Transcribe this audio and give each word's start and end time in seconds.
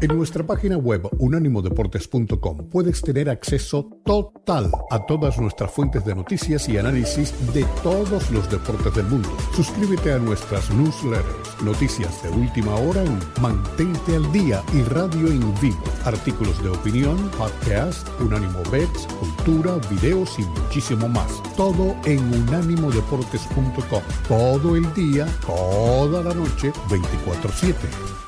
En 0.00 0.16
nuestra 0.16 0.46
página 0.46 0.76
web 0.76 1.08
unánimodeportes.com 1.18 2.68
puedes 2.70 3.02
tener 3.02 3.28
acceso 3.28 3.90
total 4.04 4.70
a 4.90 5.04
todas 5.06 5.40
nuestras 5.40 5.72
fuentes 5.72 6.04
de 6.04 6.14
noticias 6.14 6.68
y 6.68 6.78
análisis 6.78 7.34
de 7.52 7.64
todos 7.82 8.30
los 8.30 8.48
deportes 8.48 8.94
del 8.94 9.06
mundo. 9.06 9.28
Suscríbete 9.56 10.12
a 10.12 10.18
nuestras 10.18 10.70
newsletters, 10.70 11.62
noticias 11.64 12.22
de 12.22 12.28
última 12.28 12.76
hora 12.76 13.02
en 13.02 13.18
Mantente 13.40 14.14
al 14.14 14.30
Día 14.30 14.62
y 14.72 14.82
Radio 14.82 15.26
en 15.26 15.40
Vivo, 15.60 15.82
artículos 16.04 16.62
de 16.62 16.68
opinión, 16.68 17.16
podcast, 17.36 18.08
Unánimo 18.20 18.62
Bets, 18.70 19.08
cultura, 19.18 19.80
videos 19.90 20.38
y 20.38 20.42
muchísimo 20.42 21.08
más. 21.08 21.42
Todo 21.56 21.96
en 22.04 22.20
unánimodeportes.com. 22.34 24.02
Todo 24.28 24.76
el 24.76 24.94
día, 24.94 25.26
toda 25.44 26.22
la 26.22 26.34
noche, 26.34 26.72
24/7. 26.88 28.27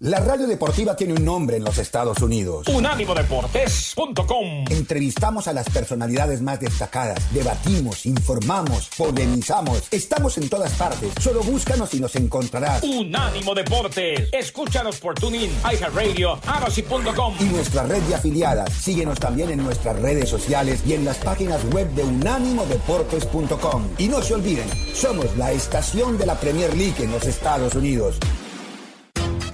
La 0.00 0.18
radio 0.18 0.48
deportiva 0.48 0.96
tiene 0.96 1.12
un 1.12 1.24
nombre 1.24 1.56
en 1.56 1.62
los 1.62 1.78
Estados 1.78 2.18
Unidos. 2.20 2.66
Unánimodeportes.com. 2.66 4.64
Entrevistamos 4.68 5.46
a 5.46 5.52
las 5.52 5.70
personalidades 5.70 6.42
más 6.42 6.58
destacadas, 6.58 7.32
debatimos, 7.32 8.04
informamos, 8.04 8.90
polemizamos. 8.98 9.84
Estamos 9.92 10.36
en 10.38 10.48
todas 10.48 10.72
partes. 10.72 11.12
Solo 11.20 11.44
búscanos 11.44 11.94
y 11.94 12.00
nos 12.00 12.16
encontrarás. 12.16 12.82
Unánimo 12.82 13.54
Deportes. 13.54 14.30
Escúchanos 14.32 14.98
por 14.98 15.14
TuneIn, 15.14 15.52
iHeartRadio, 15.72 16.40
Amazon.com. 16.44 17.36
Y 17.38 17.44
nuestra 17.44 17.84
red 17.84 18.02
de 18.02 18.16
afiliadas. 18.16 18.72
Síguenos 18.72 19.20
también 19.20 19.50
en 19.50 19.62
nuestras 19.62 19.96
redes 20.00 20.28
sociales 20.28 20.80
y 20.84 20.94
en 20.94 21.04
las 21.04 21.18
páginas 21.18 21.64
web 21.72 21.88
de 21.90 22.02
unánimodeportes.com. 22.02 23.90
Y 23.98 24.08
no 24.08 24.20
se 24.22 24.34
olviden, 24.34 24.68
somos 24.92 25.36
la 25.36 25.52
estación 25.52 26.18
de 26.18 26.26
la 26.26 26.34
Premier 26.34 26.76
League 26.76 27.00
en 27.00 27.12
los 27.12 27.24
Estados 27.26 27.76
Unidos. 27.76 28.18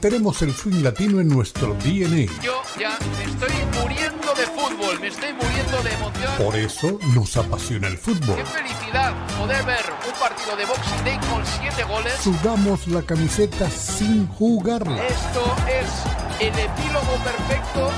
Tenemos 0.01 0.41
el 0.41 0.55
swing 0.55 0.83
latino 0.83 1.21
en 1.21 1.29
nuestro 1.29 1.75
DNA. 1.75 2.33
Yo 2.43 2.63
ya 2.79 2.99
me 3.19 3.25
estoy 3.25 3.53
muriendo 3.83 4.33
de 4.35 4.47
fútbol, 4.47 4.99
me 4.99 5.09
estoy 5.09 5.35
muriendo 5.35 5.83
de 5.83 5.93
emoción. 5.93 6.33
Por 6.39 6.57
eso 6.57 6.99
nos 7.15 7.37
apasiona 7.37 7.89
el 7.89 7.99
fútbol. 7.99 8.37
Qué 8.37 8.47
felicidad 8.47 9.13
poder 9.39 9.63
ver 9.67 9.85
un 10.07 10.19
partido 10.19 10.57
de 10.57 10.65
Boxing 10.65 11.05
Day 11.05 11.19
con 11.31 11.45
siete 11.45 11.85
goles. 11.85 12.15
Sudamos 12.15 12.89
la 12.89 13.03
camiseta 13.03 13.69
sin 13.69 14.27
jugarla. 14.27 15.07
Esto 15.07 15.55
es 15.69 16.41
el 16.41 16.59
epílogo 16.59 17.19
perfecto 17.23 17.91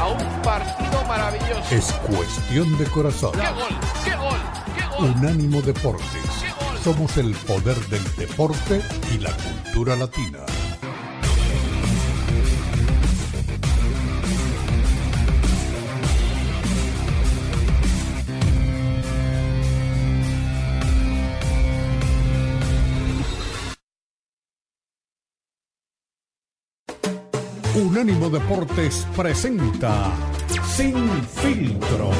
a 0.00 0.08
un 0.08 0.42
partido 0.42 1.02
maravilloso. 1.06 1.74
Es 1.74 1.92
cuestión 2.14 2.76
de 2.76 2.84
corazón. 2.84 3.32
¡Qué 3.32 3.48
gol! 3.48 3.80
¡Qué 4.04 4.16
gol! 4.16 4.38
¡Qué 4.76 4.84
gol! 4.84 5.14
Unánimo 5.16 5.62
Deportes. 5.62 6.04
Somos 6.84 7.16
el 7.16 7.32
poder 7.34 7.78
del 7.88 8.04
deporte 8.16 8.82
y 9.14 9.18
la 9.18 9.32
cultura 9.32 9.96
latina. 9.96 10.40
Unánimo 27.78 28.28
Deportes 28.28 29.06
presenta 29.16 30.10
Sin 30.74 30.96
Filtro. 31.22 32.10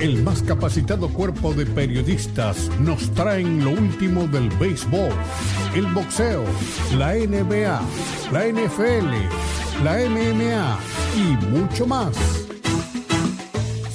El 0.00 0.22
más 0.22 0.42
capacitado 0.42 1.08
cuerpo 1.10 1.52
de 1.52 1.66
periodistas 1.66 2.70
nos 2.80 3.10
traen 3.10 3.62
lo 3.62 3.72
último 3.72 4.26
del 4.26 4.48
béisbol, 4.50 5.12
el 5.74 5.86
boxeo, 5.88 6.44
la 6.96 7.12
NBA, 7.14 7.80
la 8.32 8.46
NFL, 8.46 9.84
la 9.84 9.98
MMA 9.98 10.78
y 11.14 11.46
mucho 11.46 11.86
más. 11.86 12.41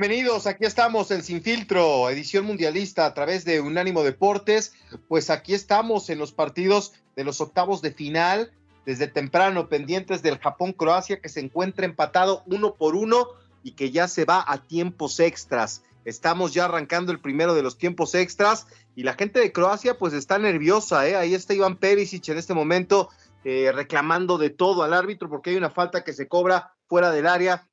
Bienvenidos, 0.00 0.46
aquí 0.46 0.64
estamos 0.64 1.10
en 1.10 1.22
Sin 1.22 1.42
Filtro, 1.42 2.08
edición 2.08 2.46
mundialista 2.46 3.04
a 3.04 3.12
través 3.12 3.44
de 3.44 3.60
Unánimo 3.60 4.02
Deportes. 4.02 4.72
Pues 5.08 5.28
aquí 5.28 5.52
estamos 5.52 6.08
en 6.08 6.18
los 6.18 6.32
partidos 6.32 6.94
de 7.16 7.22
los 7.22 7.42
octavos 7.42 7.82
de 7.82 7.92
final, 7.92 8.50
desde 8.86 9.08
temprano, 9.08 9.68
pendientes 9.68 10.22
del 10.22 10.38
Japón-Croacia, 10.38 11.20
que 11.20 11.28
se 11.28 11.40
encuentra 11.40 11.84
empatado 11.84 12.44
uno 12.46 12.76
por 12.76 12.96
uno 12.96 13.26
y 13.62 13.72
que 13.72 13.90
ya 13.90 14.08
se 14.08 14.24
va 14.24 14.42
a 14.48 14.66
tiempos 14.66 15.20
extras. 15.20 15.82
Estamos 16.06 16.54
ya 16.54 16.64
arrancando 16.64 17.12
el 17.12 17.20
primero 17.20 17.54
de 17.54 17.62
los 17.62 17.76
tiempos 17.76 18.14
extras 18.14 18.68
y 18.96 19.02
la 19.02 19.12
gente 19.12 19.38
de 19.38 19.52
Croacia 19.52 19.98
pues 19.98 20.14
está 20.14 20.38
nerviosa, 20.38 21.06
¿eh? 21.06 21.14
Ahí 21.14 21.34
está 21.34 21.52
Iván 21.52 21.76
Perisic 21.76 22.26
en 22.30 22.38
este 22.38 22.54
momento 22.54 23.10
eh, 23.44 23.70
reclamando 23.70 24.38
de 24.38 24.48
todo 24.48 24.82
al 24.82 24.94
árbitro 24.94 25.28
porque 25.28 25.50
hay 25.50 25.56
una 25.56 25.68
falta 25.68 26.04
que 26.04 26.14
se 26.14 26.26
cobra 26.26 26.72
fuera 26.86 27.10
del 27.10 27.26
área 27.26 27.68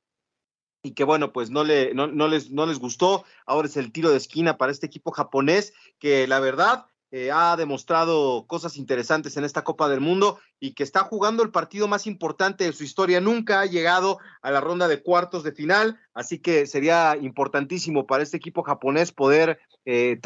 y 0.82 0.92
que 0.92 1.04
bueno, 1.04 1.32
pues 1.32 1.50
no, 1.50 1.64
le, 1.64 1.94
no, 1.94 2.06
no, 2.06 2.28
les, 2.28 2.50
no 2.50 2.66
les 2.66 2.78
gustó. 2.78 3.24
Ahora 3.46 3.68
es 3.68 3.76
el 3.76 3.92
tiro 3.92 4.10
de 4.10 4.16
esquina 4.16 4.56
para 4.56 4.72
este 4.72 4.86
equipo 4.86 5.10
japonés 5.10 5.72
que 5.98 6.26
la 6.26 6.40
verdad 6.40 6.86
eh, 7.10 7.30
ha 7.32 7.56
demostrado 7.56 8.46
cosas 8.46 8.76
interesantes 8.76 9.36
en 9.38 9.44
esta 9.44 9.64
Copa 9.64 9.88
del 9.88 10.00
Mundo 10.00 10.38
y 10.60 10.74
que 10.74 10.82
está 10.82 11.04
jugando 11.04 11.42
el 11.42 11.50
partido 11.50 11.88
más 11.88 12.06
importante 12.06 12.64
de 12.64 12.72
su 12.72 12.84
historia. 12.84 13.20
Nunca 13.20 13.60
ha 13.60 13.66
llegado 13.66 14.18
a 14.42 14.50
la 14.50 14.60
ronda 14.60 14.88
de 14.88 15.02
cuartos 15.02 15.42
de 15.42 15.52
final, 15.52 15.98
así 16.12 16.38
que 16.38 16.66
sería 16.66 17.16
importantísimo 17.16 18.06
para 18.06 18.22
este 18.22 18.36
equipo 18.36 18.62
japonés 18.62 19.10
poder 19.12 19.58
eh, 19.86 20.20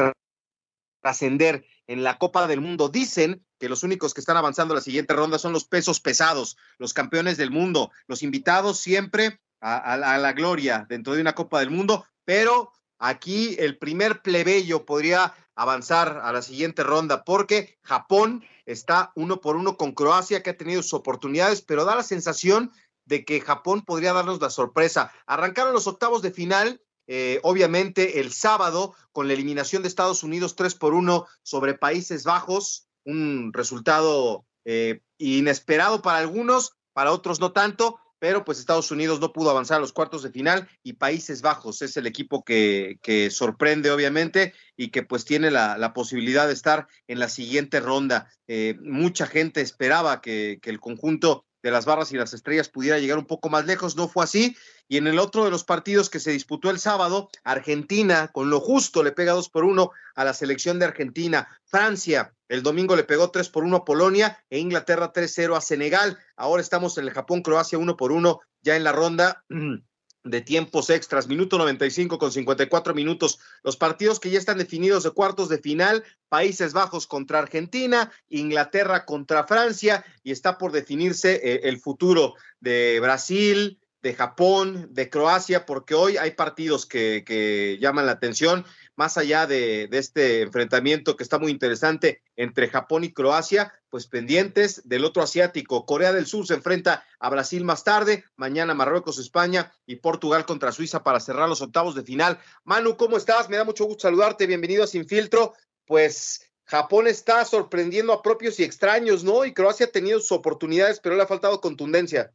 trascender 1.00 1.64
en 1.86 2.02
la 2.02 2.18
Copa 2.18 2.48
del 2.48 2.60
Mundo. 2.60 2.88
Dicen 2.88 3.44
que 3.60 3.68
los 3.68 3.84
únicos 3.84 4.12
que 4.12 4.20
están 4.20 4.36
avanzando 4.36 4.74
a 4.74 4.78
la 4.78 4.82
siguiente 4.82 5.14
ronda 5.14 5.38
son 5.38 5.52
los 5.52 5.64
pesos 5.64 6.00
pesados, 6.00 6.56
los 6.78 6.92
campeones 6.94 7.36
del 7.36 7.52
mundo, 7.52 7.92
los 8.08 8.24
invitados 8.24 8.80
siempre 8.80 9.38
a, 9.62 9.96
la 9.96 10.32
gloria 10.32 10.86
dentro 10.88 11.14
de 11.14 11.20
una 11.20 11.34
Copa 11.34 11.60
del 11.60 11.70
Mundo, 11.70 12.04
pero 12.24 12.72
aquí 12.98 13.56
el 13.58 13.78
primer 13.78 14.20
plebeyo 14.22 14.84
podría 14.84 15.34
avanzar 15.54 16.20
a 16.22 16.32
la 16.32 16.42
siguiente 16.42 16.82
ronda 16.82 17.24
porque 17.24 17.78
Japón 17.82 18.44
está 18.66 19.12
uno 19.14 19.40
por 19.40 19.56
uno 19.56 19.76
con 19.76 19.92
Croacia 19.92 20.42
que 20.42 20.50
ha 20.50 20.56
tenido 20.56 20.82
sus 20.82 20.94
oportunidades, 20.94 21.62
pero 21.62 21.84
da 21.84 21.94
la 21.94 22.02
sensación 22.02 22.72
de 23.04 23.24
que 23.24 23.40
Japón 23.40 23.82
podría 23.82 24.12
darnos 24.12 24.40
la 24.40 24.50
sorpresa. 24.50 25.12
Arrancaron 25.26 25.72
los 25.72 25.86
octavos 25.86 26.22
de 26.22 26.30
final, 26.30 26.80
eh, 27.06 27.40
obviamente 27.42 28.20
el 28.20 28.32
sábado 28.32 28.94
con 29.12 29.26
la 29.26 29.34
eliminación 29.34 29.82
de 29.82 29.88
Estados 29.88 30.22
Unidos 30.22 30.56
3 30.56 30.74
por 30.76 30.94
1 30.94 31.26
sobre 31.42 31.74
Países 31.74 32.24
Bajos, 32.24 32.86
un 33.04 33.52
resultado 33.52 34.46
eh, 34.64 35.00
inesperado 35.18 36.02
para 36.02 36.18
algunos, 36.18 36.76
para 36.92 37.12
otros 37.12 37.40
no 37.40 37.52
tanto, 37.52 37.98
pero 38.22 38.44
pues 38.44 38.60
Estados 38.60 38.92
Unidos 38.92 39.18
no 39.18 39.32
pudo 39.32 39.50
avanzar 39.50 39.78
a 39.78 39.80
los 39.80 39.92
cuartos 39.92 40.22
de 40.22 40.30
final 40.30 40.68
y 40.84 40.92
Países 40.92 41.42
Bajos 41.42 41.82
es 41.82 41.96
el 41.96 42.06
equipo 42.06 42.44
que, 42.44 43.00
que 43.02 43.30
sorprende 43.30 43.90
obviamente 43.90 44.54
y 44.76 44.92
que 44.92 45.02
pues 45.02 45.24
tiene 45.24 45.50
la, 45.50 45.92
posibilidad 45.92 46.46
de 46.46 46.52
estar 46.52 46.86
en 47.08 47.18
la 47.18 47.28
siguiente 47.28 47.80
ronda. 47.80 48.30
Eh, 48.46 48.76
mucha 48.80 49.26
gente 49.26 49.60
esperaba 49.60 50.20
que 50.20 50.60
el 50.62 50.78
conjunto 50.78 51.46
de 51.62 51.70
las 51.70 51.84
barras 51.84 52.12
y 52.12 52.16
las 52.16 52.34
estrellas 52.34 52.68
pudiera 52.68 52.98
llegar 52.98 53.18
un 53.18 53.26
poco 53.26 53.48
más 53.48 53.66
lejos, 53.66 53.96
no 53.96 54.08
fue 54.08 54.24
así. 54.24 54.56
Y 54.88 54.96
en 54.96 55.06
el 55.06 55.18
otro 55.18 55.44
de 55.44 55.50
los 55.50 55.64
partidos 55.64 56.10
que 56.10 56.20
se 56.20 56.32
disputó 56.32 56.70
el 56.70 56.78
sábado, 56.78 57.30
Argentina 57.44 58.28
con 58.32 58.50
lo 58.50 58.60
justo 58.60 59.02
le 59.02 59.12
pega 59.12 59.32
dos 59.32 59.48
por 59.48 59.64
uno 59.64 59.92
a 60.14 60.24
la 60.24 60.34
selección 60.34 60.78
de 60.78 60.86
Argentina. 60.86 61.48
Francia 61.64 62.34
el 62.52 62.62
domingo 62.62 62.96
le 62.96 63.04
pegó 63.04 63.30
tres 63.30 63.48
por 63.48 63.64
uno 63.64 63.78
a 63.78 63.84
Polonia 63.86 64.44
e 64.50 64.58
Inglaterra 64.58 65.10
3-0 65.10 65.56
a 65.56 65.62
Senegal. 65.62 66.18
Ahora 66.36 66.60
estamos 66.60 66.98
en 66.98 67.04
el 67.04 67.10
Japón-Croacia 67.10 67.78
uno 67.78 67.96
por 67.96 68.12
uno 68.12 68.40
ya 68.60 68.76
en 68.76 68.84
la 68.84 68.92
ronda 68.92 69.42
de 70.24 70.40
tiempos 70.40 70.90
extras, 70.90 71.26
minuto 71.26 71.58
95 71.58 72.18
con 72.18 72.30
54 72.30 72.94
minutos. 72.94 73.40
Los 73.62 73.76
partidos 73.76 74.20
que 74.20 74.30
ya 74.30 74.38
están 74.38 74.58
definidos 74.58 75.02
de 75.02 75.10
cuartos 75.10 75.48
de 75.48 75.58
final, 75.58 76.04
Países 76.28 76.72
Bajos 76.72 77.06
contra 77.06 77.40
Argentina, 77.40 78.12
Inglaterra 78.28 79.04
contra 79.04 79.46
Francia, 79.46 80.04
y 80.22 80.30
está 80.30 80.58
por 80.58 80.72
definirse 80.72 81.40
eh, 81.42 81.60
el 81.64 81.80
futuro 81.80 82.34
de 82.60 83.00
Brasil, 83.00 83.81
de 84.02 84.14
Japón, 84.14 84.88
de 84.90 85.08
Croacia, 85.08 85.64
porque 85.64 85.94
hoy 85.94 86.16
hay 86.16 86.32
partidos 86.32 86.86
que, 86.86 87.22
que 87.24 87.78
llaman 87.80 88.06
la 88.06 88.12
atención 88.12 88.64
más 88.96 89.16
allá 89.16 89.46
de, 89.46 89.88
este 89.92 90.42
enfrentamiento 90.42 91.16
que 91.16 91.22
está 91.22 91.38
muy 91.38 91.50
interesante 91.50 92.22
entre 92.36 92.68
Japón 92.68 93.04
y 93.04 93.12
Croacia, 93.12 93.72
pues 93.88 94.06
pendientes 94.06 94.86
del 94.88 95.04
otro 95.04 95.22
asiático. 95.22 95.86
Corea 95.86 96.12
del 96.12 96.26
Sur 96.26 96.46
se 96.46 96.54
enfrenta 96.54 97.04
a 97.18 97.30
Brasil 97.30 97.64
más 97.64 97.84
tarde, 97.84 98.24
mañana 98.36 98.74
Marruecos, 98.74 99.18
España 99.18 99.72
y 99.86 99.96
Portugal 99.96 100.44
contra 100.44 100.72
Suiza 100.72 101.02
para 101.02 101.20
cerrar 101.20 101.48
los 101.48 101.62
octavos 101.62 101.94
de 101.94 102.02
final. 102.02 102.38
Manu, 102.64 102.96
¿cómo 102.96 103.16
estás? 103.16 103.48
Me 103.48 103.56
da 103.56 103.64
mucho 103.64 103.84
gusto 103.84 104.02
saludarte, 104.02 104.46
bienvenido 104.46 104.84
a 104.84 104.86
Sin 104.86 105.06
Filtro. 105.06 105.54
Pues 105.86 106.42
Japón 106.64 107.06
está 107.06 107.44
sorprendiendo 107.44 108.12
a 108.12 108.22
propios 108.22 108.60
y 108.60 108.64
extraños, 108.64 109.24
¿no? 109.24 109.44
Y 109.44 109.52
Croacia 109.52 109.86
ha 109.86 109.90
tenido 109.90 110.20
sus 110.20 110.32
oportunidades, 110.32 111.00
pero 111.00 111.16
le 111.16 111.22
ha 111.22 111.26
faltado 111.26 111.60
contundencia. 111.60 112.32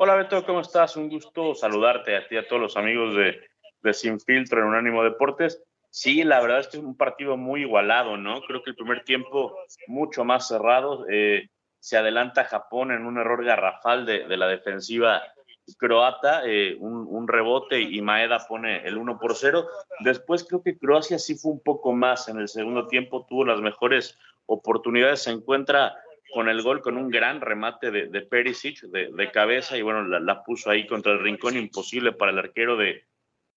Hola 0.00 0.14
Beto, 0.14 0.46
¿cómo 0.46 0.60
estás? 0.60 0.96
Un 0.96 1.08
gusto 1.08 1.54
saludarte 1.54 2.16
a 2.16 2.26
ti 2.26 2.36
y 2.36 2.38
a 2.38 2.46
todos 2.46 2.62
los 2.62 2.76
amigos 2.76 3.16
de 3.16 3.40
de 3.82 3.94
Sin 3.94 4.20
Filtro 4.20 4.60
en 4.60 4.66
Unánimo 4.66 5.04
Deportes. 5.04 5.62
Sí, 5.90 6.22
la 6.22 6.40
verdad 6.40 6.60
es 6.60 6.68
que 6.68 6.76
es 6.76 6.82
un 6.82 6.96
partido 6.96 7.36
muy 7.36 7.62
igualado, 7.62 8.16
¿no? 8.16 8.40
Creo 8.42 8.62
que 8.62 8.70
el 8.70 8.76
primer 8.76 9.04
tiempo 9.04 9.56
mucho 9.86 10.24
más 10.24 10.48
cerrado. 10.48 11.06
Eh, 11.08 11.48
se 11.80 11.96
adelanta 11.96 12.44
Japón 12.44 12.92
en 12.92 13.06
un 13.06 13.18
error 13.18 13.44
garrafal 13.44 14.04
de, 14.04 14.36
la 14.36 14.48
defensiva 14.48 15.22
croata, 15.78 16.42
eh, 16.44 16.76
un, 16.78 17.28
rebote 17.28 17.80
y 17.80 18.00
Maeda 18.00 18.46
pone 18.48 18.86
el 18.86 18.98
1 18.98 19.18
por 19.18 19.34
0. 19.34 19.66
Después 20.00 20.44
creo 20.44 20.62
que 20.62 20.78
Croacia 20.78 21.18
sí 21.18 21.36
fue 21.36 21.52
un 21.52 21.60
poco 21.62 21.92
más 21.92 22.28
en 22.28 22.38
el 22.38 22.48
segundo 22.48 22.86
tiempo, 22.86 23.26
tuvo 23.28 23.44
las 23.44 23.60
mejores 23.60 24.18
oportunidades, 24.46 25.22
se 25.22 25.30
encuentra 25.30 25.94
con 26.32 26.48
el 26.48 26.62
gol 26.62 26.80
con 26.80 26.96
un 26.96 27.10
gran 27.10 27.40
remate 27.40 27.90
de, 27.90 28.22
Perisic 28.22 28.82
de, 28.82 29.30
cabeza 29.30 29.76
y 29.76 29.82
bueno, 29.82 30.02
la, 30.04 30.42
puso 30.42 30.70
ahí 30.70 30.86
contra 30.86 31.12
el 31.12 31.20
rincón, 31.20 31.56
imposible 31.56 32.12
para 32.12 32.32
el 32.32 32.38
arquero 32.38 32.76
de, 32.76 33.04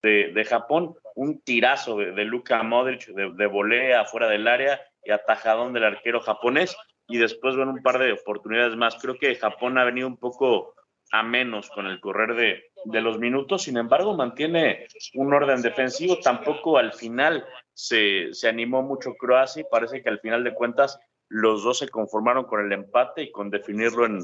de, 0.02 0.46
Japón, 0.46 0.96
un 1.16 1.42
tirazo 1.42 1.98
de, 1.98 2.26
Luka 2.26 2.62
Modric 2.64 3.08
de, 3.08 3.46
volea 3.48 4.02
afuera 4.02 4.28
del 4.28 4.48
área 4.48 4.82
y 5.04 5.12
atajadón 5.12 5.74
del 5.74 5.84
arquero 5.84 6.22
japonés. 6.22 6.76
Y 7.08 7.18
después 7.18 7.58
ven 7.58 7.68
un 7.68 7.82
par 7.82 8.00
de 8.00 8.14
oportunidades 8.14 8.78
más. 8.78 8.96
Creo 8.96 9.18
que 9.18 9.36
Japón 9.36 9.78
ha 9.78 9.84
venido 9.84 10.08
un 10.08 10.18
poco 10.18 10.76
a 11.12 11.24
menos 11.24 11.70
con 11.70 11.88
el 11.88 12.00
correr 12.00 12.36
de, 12.36 12.72
de 12.86 13.02
los 13.02 13.20
minutos, 13.20 13.64
sin 13.64 13.78
embargo 13.78 14.16
mantiene 14.16 14.88
un 15.16 15.34
orden 15.34 15.62
defensivo, 15.62 16.18
tampoco 16.20 16.78
al 16.78 16.94
final 16.94 17.46
se, 17.74 18.34
se 18.34 18.48
animó 18.48 18.82
mucho 18.82 19.14
Croacia 19.16 19.62
y 19.62 19.70
parece 19.70 20.02
que 20.02 20.10
al 20.10 20.20
final 20.20 20.44
de 20.44 20.54
cuentas 20.54 20.98
los 21.32 21.64
dos 21.64 21.80
se 21.80 21.88
conformaron 21.88 22.46
con 22.46 22.64
el 22.66 22.72
empate 22.74 23.24
y 23.24 23.32
con 23.32 23.50
definirlo 23.50 24.06
en, 24.06 24.20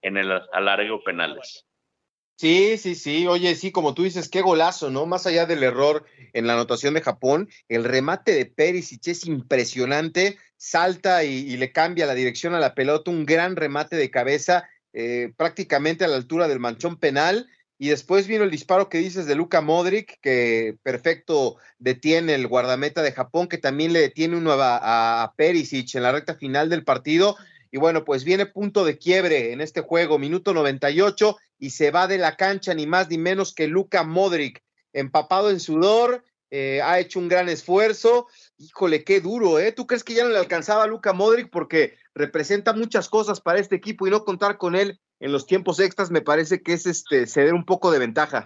en 0.00 0.16
el 0.16 0.30
alargo 0.52 1.02
penales. 1.02 1.66
Sí, 2.36 2.78
sí, 2.78 2.94
sí. 2.94 3.26
Oye, 3.26 3.54
sí, 3.54 3.72
como 3.72 3.94
tú 3.94 4.04
dices, 4.04 4.28
qué 4.28 4.40
golazo, 4.42 4.90
¿no? 4.90 5.06
Más 5.06 5.26
allá 5.26 5.46
del 5.46 5.62
error 5.62 6.04
en 6.32 6.46
la 6.46 6.54
anotación 6.54 6.94
de 6.94 7.00
Japón, 7.00 7.48
el 7.68 7.84
remate 7.84 8.32
de 8.32 8.46
Perisic 8.46 9.06
es 9.08 9.26
impresionante. 9.26 10.38
Salta 10.56 11.24
y, 11.24 11.56
le 11.56 11.72
cambia 11.72 12.06
la 12.06 12.14
dirección 12.14 12.54
a 12.54 12.60
la 12.60 12.74
pelota, 12.74 13.10
un 13.10 13.26
gran 13.26 13.56
remate 13.56 13.96
de 13.96 14.10
cabeza, 14.10 14.68
eh, 14.92 15.32
prácticamente 15.36 16.04
a 16.04 16.08
la 16.08 16.16
altura 16.16 16.48
del 16.48 16.60
manchón 16.60 16.96
penal. 16.96 17.48
Y 17.82 17.88
después 17.88 18.28
vino 18.28 18.44
el 18.44 18.52
disparo 18.52 18.88
que 18.88 18.98
dices 18.98 19.26
de 19.26 19.34
Luka 19.34 19.60
Modric, 19.60 20.20
que 20.20 20.76
perfecto 20.84 21.56
detiene 21.80 22.36
el 22.36 22.46
guardameta 22.46 23.02
de 23.02 23.10
Japón, 23.10 23.48
que 23.48 23.58
también 23.58 23.92
le 23.92 23.98
detiene 23.98 24.36
uno 24.36 24.52
a, 24.52 25.24
a 25.24 25.34
Perisic 25.34 25.96
en 25.96 26.04
la 26.04 26.12
recta 26.12 26.36
final 26.36 26.68
del 26.68 26.84
partido. 26.84 27.36
Y 27.72 27.78
bueno, 27.78 28.04
pues 28.04 28.22
viene 28.22 28.46
punto 28.46 28.84
de 28.84 28.98
quiebre 28.98 29.52
en 29.52 29.60
este 29.60 29.80
juego, 29.80 30.20
minuto 30.20 30.54
98, 30.54 31.36
y 31.58 31.70
se 31.70 31.90
va 31.90 32.06
de 32.06 32.18
la 32.18 32.36
cancha 32.36 32.72
ni 32.72 32.86
más 32.86 33.10
ni 33.10 33.18
menos 33.18 33.52
que 33.52 33.66
Luka 33.66 34.04
Modric, 34.04 34.62
empapado 34.92 35.50
en 35.50 35.58
sudor, 35.58 36.22
eh, 36.52 36.82
ha 36.82 37.00
hecho 37.00 37.18
un 37.18 37.26
gran 37.26 37.48
esfuerzo. 37.48 38.28
Híjole, 38.58 39.02
qué 39.02 39.20
duro, 39.20 39.58
¿eh? 39.58 39.72
¿Tú 39.72 39.88
crees 39.88 40.04
que 40.04 40.14
ya 40.14 40.22
no 40.22 40.30
le 40.30 40.38
alcanzaba 40.38 40.84
a 40.84 40.86
Luka 40.86 41.14
Modric? 41.14 41.50
Porque 41.50 41.96
representa 42.14 42.74
muchas 42.74 43.08
cosas 43.08 43.40
para 43.40 43.58
este 43.58 43.74
equipo 43.74 44.06
y 44.06 44.10
no 44.10 44.24
contar 44.24 44.56
con 44.56 44.76
él 44.76 45.00
en 45.22 45.30
los 45.30 45.46
tiempos 45.46 45.78
extras 45.78 46.10
me 46.10 46.20
parece 46.20 46.62
que 46.62 46.72
es 46.72 46.84
este 46.84 47.26
ceder 47.26 47.54
un 47.54 47.64
poco 47.64 47.92
de 47.92 48.00
ventaja. 48.00 48.44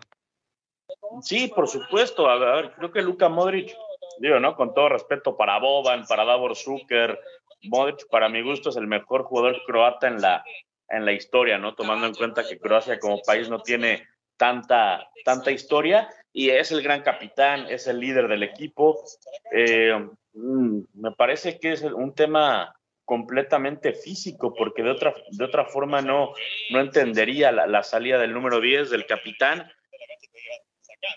Sí, 1.22 1.48
por 1.48 1.68
supuesto. 1.68 2.28
A 2.28 2.36
ver, 2.36 2.72
creo 2.76 2.92
que 2.92 3.00
Luka 3.00 3.30
Modric, 3.30 3.74
digo, 4.18 4.38
¿no? 4.40 4.54
Con 4.54 4.74
todo 4.74 4.90
respeto 4.90 5.38
para 5.38 5.58
Boban, 5.58 6.04
para 6.06 6.26
Davor 6.26 6.54
Zucker, 6.54 7.18
Modric, 7.62 8.06
para 8.10 8.28
mi 8.28 8.42
gusto, 8.42 8.68
es 8.68 8.76
el 8.76 8.86
mejor 8.86 9.24
jugador 9.24 9.62
croata 9.66 10.06
en 10.06 10.20
la, 10.20 10.44
en 10.90 11.06
la 11.06 11.12
historia, 11.12 11.56
¿no? 11.56 11.74
Tomando 11.74 12.06
en 12.06 12.14
cuenta 12.14 12.46
que 12.46 12.58
Croacia 12.58 12.98
como 12.98 13.22
país 13.22 13.48
no 13.48 13.60
tiene 13.60 14.06
tanta, 14.36 15.08
tanta 15.24 15.50
historia 15.50 16.10
y 16.30 16.50
es 16.50 16.72
el 16.72 16.82
gran 16.82 17.00
capitán, 17.00 17.66
es 17.70 17.86
el 17.86 18.00
líder 18.00 18.28
del 18.28 18.42
equipo. 18.42 19.02
Eh, 19.50 19.94
mm, 20.34 20.80
me 20.92 21.12
parece 21.12 21.58
que 21.58 21.72
es 21.72 21.80
un 21.82 22.14
tema 22.14 22.75
completamente 23.06 23.94
físico, 23.94 24.52
porque 24.52 24.82
de 24.82 24.90
otra, 24.90 25.14
de 25.30 25.44
otra 25.44 25.64
forma 25.64 26.02
no, 26.02 26.34
no 26.70 26.80
entendería 26.80 27.52
la, 27.52 27.82
salida 27.82 28.18
del 28.18 28.34
número 28.34 28.60
10 28.60 28.90
del 28.90 29.06
capitán 29.06 29.70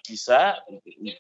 quizá, 0.04 0.64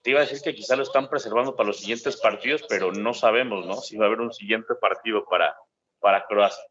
te 0.03 0.11
iba 0.11 0.19
a 0.19 0.25
decir 0.25 0.41
que 0.41 0.53
quizá 0.53 0.75
lo 0.75 0.83
están 0.83 1.09
preservando 1.09 1.55
para 1.55 1.67
los 1.67 1.79
siguientes 1.79 2.17
partidos, 2.17 2.63
pero 2.69 2.91
no 2.91 3.15
sabemos, 3.15 3.65
¿no? 3.65 3.77
Si 3.77 3.97
va 3.97 4.05
a 4.05 4.07
haber 4.07 4.21
un 4.21 4.31
siguiente 4.31 4.75
partido 4.79 5.25
para, 5.25 5.55
para 5.99 6.25
Croacia. 6.27 6.63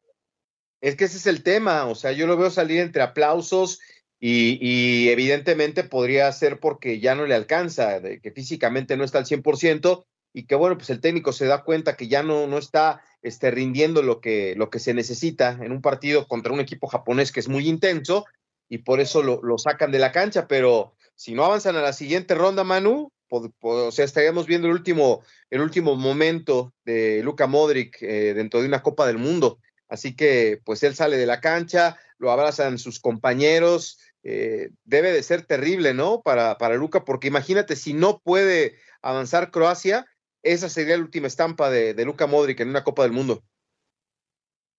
Es 0.80 0.96
que 0.96 1.04
ese 1.04 1.16
es 1.16 1.26
el 1.26 1.42
tema, 1.42 1.86
o 1.86 1.96
sea, 1.96 2.12
yo 2.12 2.28
lo 2.28 2.36
veo 2.36 2.50
salir 2.50 2.78
entre 2.80 3.02
aplausos 3.02 3.80
y, 4.20 5.08
evidentemente 5.08 5.82
podría 5.82 6.30
ser 6.32 6.60
porque 6.60 7.00
ya 7.00 7.14
no 7.14 7.26
le 7.26 7.34
alcanza, 7.34 8.00
que 8.00 8.32
físicamente 8.32 8.96
no 8.96 9.04
está 9.04 9.18
al 9.18 9.26
100% 9.26 10.04
y 10.32 10.44
que 10.44 10.54
bueno, 10.54 10.76
pues 10.76 10.90
el 10.90 11.00
técnico 11.00 11.32
se 11.32 11.46
da 11.46 11.64
cuenta 11.64 11.96
que 11.96 12.08
ya 12.08 12.22
no, 12.22 12.46
no 12.46 12.58
está 12.58 13.02
este, 13.22 13.50
rindiendo 13.50 14.02
lo 14.02 14.20
que, 14.20 14.54
lo 14.56 14.70
que 14.70 14.78
se 14.78 14.94
necesita 14.94 15.58
en 15.60 15.72
un 15.72 15.82
partido 15.82 16.26
contra 16.26 16.52
un 16.52 16.60
equipo 16.60 16.86
japonés 16.86 17.32
que 17.32 17.40
es 17.40 17.48
muy 17.48 17.68
intenso 17.68 18.24
y 18.68 18.78
por 18.78 19.00
eso 19.00 19.22
lo, 19.22 19.40
lo 19.42 19.58
sacan 19.58 19.90
de 19.90 19.98
la 19.98 20.12
cancha, 20.12 20.46
pero 20.46 20.94
si 21.14 21.34
no 21.34 21.44
avanzan 21.44 21.76
a 21.76 21.82
la 21.82 21.92
siguiente 21.92 22.34
ronda, 22.34 22.64
Manu, 22.64 23.10
o 23.30 23.90
sea, 23.90 24.04
estaríamos 24.04 24.46
viendo 24.46 24.68
el 24.68 24.74
último, 24.74 25.22
el 25.50 25.60
último 25.60 25.96
momento 25.96 26.72
de 26.84 27.22
Luka 27.22 27.46
Modric 27.46 28.00
eh, 28.02 28.34
dentro 28.34 28.60
de 28.60 28.68
una 28.68 28.82
Copa 28.82 29.06
del 29.06 29.18
Mundo. 29.18 29.58
Así 29.88 30.14
que, 30.14 30.60
pues 30.64 30.82
él 30.82 30.94
sale 30.94 31.16
de 31.16 31.26
la 31.26 31.40
cancha, 31.40 31.98
lo 32.18 32.30
abrazan 32.30 32.78
sus 32.78 33.00
compañeros. 33.00 33.98
Eh, 34.22 34.70
debe 34.84 35.12
de 35.12 35.22
ser 35.22 35.46
terrible, 35.46 35.94
¿no? 35.94 36.22
Para, 36.22 36.58
para 36.58 36.76
Luca, 36.76 37.04
porque 37.04 37.28
imagínate, 37.28 37.76
si 37.76 37.94
no 37.94 38.20
puede 38.20 38.76
avanzar 39.00 39.50
Croacia, 39.50 40.06
esa 40.52 40.68
sería 40.68 40.96
la 40.96 41.02
última 41.02 41.26
estampa 41.26 41.70
de, 41.70 41.94
de 41.94 42.04
Luka 42.04 42.26
Modric 42.26 42.60
en 42.60 42.68
una 42.68 42.84
Copa 42.84 43.02
del 43.02 43.12
Mundo. 43.12 43.42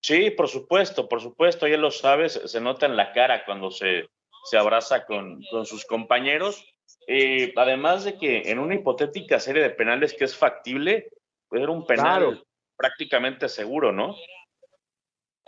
Sí, 0.01 0.31
por 0.31 0.47
supuesto, 0.47 1.09
por 1.09 1.21
supuesto, 1.21 1.67
ya 1.67 1.77
lo 1.77 1.91
sabes, 1.91 2.39
se 2.45 2.61
nota 2.61 2.85
en 2.85 2.95
la 2.95 3.11
cara 3.11 3.43
cuando 3.45 3.69
se, 3.69 4.07
se 4.45 4.57
abraza 4.57 5.05
con, 5.05 5.43
sus 5.65 5.85
compañeros. 5.85 6.63
Eh, 7.07 7.53
además 7.55 8.03
de 8.03 8.17
que 8.17 8.49
en 8.49 8.59
una 8.59 8.75
hipotética 8.75 9.39
serie 9.39 9.61
de 9.61 9.69
penales 9.71 10.13
que 10.13 10.25
es 10.25 10.35
factible, 10.35 11.09
puede 11.47 11.63
ser 11.63 11.69
un 11.69 11.85
penal 11.85 12.43
prácticamente 12.77 13.49
seguro, 13.49 13.91
¿no? 13.91 14.15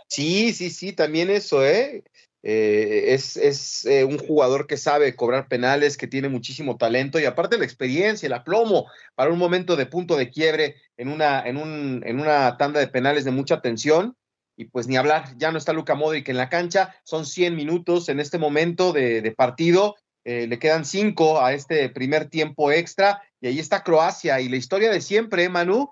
Sí, 0.08 0.52
sí, 0.52 0.70
sí, 0.70 0.92
también 0.92 1.30
eso, 1.30 1.64
¿eh? 1.64 2.04
Eh 2.42 3.14
es, 3.14 3.36
es 3.36 3.84
eh, 3.84 4.04
un 4.04 4.18
jugador 4.18 4.66
que 4.66 4.76
sabe 4.76 5.14
cobrar 5.14 5.48
penales, 5.48 5.96
que 5.96 6.06
tiene 6.06 6.28
muchísimo 6.28 6.76
talento 6.76 7.20
y 7.20 7.24
aparte 7.24 7.58
la 7.58 7.64
experiencia, 7.64 8.26
el 8.26 8.32
aplomo 8.32 8.86
para 9.14 9.30
un 9.30 9.38
momento 9.38 9.76
de 9.76 9.86
punto 9.86 10.16
de 10.16 10.30
quiebre 10.30 10.76
en 10.96 11.08
una, 11.08 11.40
en 11.46 11.56
un, 11.56 12.02
en 12.06 12.20
una 12.20 12.56
tanda 12.56 12.80
de 12.80 12.88
penales 12.88 13.24
de 13.24 13.30
mucha 13.30 13.60
tensión. 13.60 14.16
Y 14.56 14.66
pues 14.66 14.86
ni 14.86 14.96
hablar, 14.96 15.34
ya 15.38 15.50
no 15.50 15.58
está 15.58 15.72
Luca 15.72 15.94
Modric 15.94 16.28
en 16.28 16.36
la 16.36 16.50
cancha, 16.50 16.94
son 17.04 17.24
100 17.24 17.56
minutos 17.56 18.08
en 18.08 18.20
este 18.20 18.38
momento 18.38 18.92
de, 18.92 19.32
partido, 19.36 19.96
eh, 20.24 20.46
le 20.46 20.58
quedan 20.58 20.84
cinco 20.84 21.40
a 21.42 21.54
este 21.54 21.88
primer 21.88 22.28
tiempo 22.28 22.70
extra 22.70 23.22
y 23.40 23.48
ahí 23.48 23.58
está 23.58 23.82
Croacia 23.82 24.40
y 24.40 24.48
la 24.48 24.56
historia 24.56 24.90
de 24.90 25.00
siempre, 25.00 25.44
¿eh, 25.44 25.48
Manu, 25.48 25.90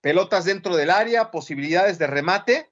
pelotas 0.00 0.44
dentro 0.44 0.76
del 0.76 0.90
área, 0.90 1.30
posibilidades 1.30 1.98
de 1.98 2.06
remate, 2.06 2.70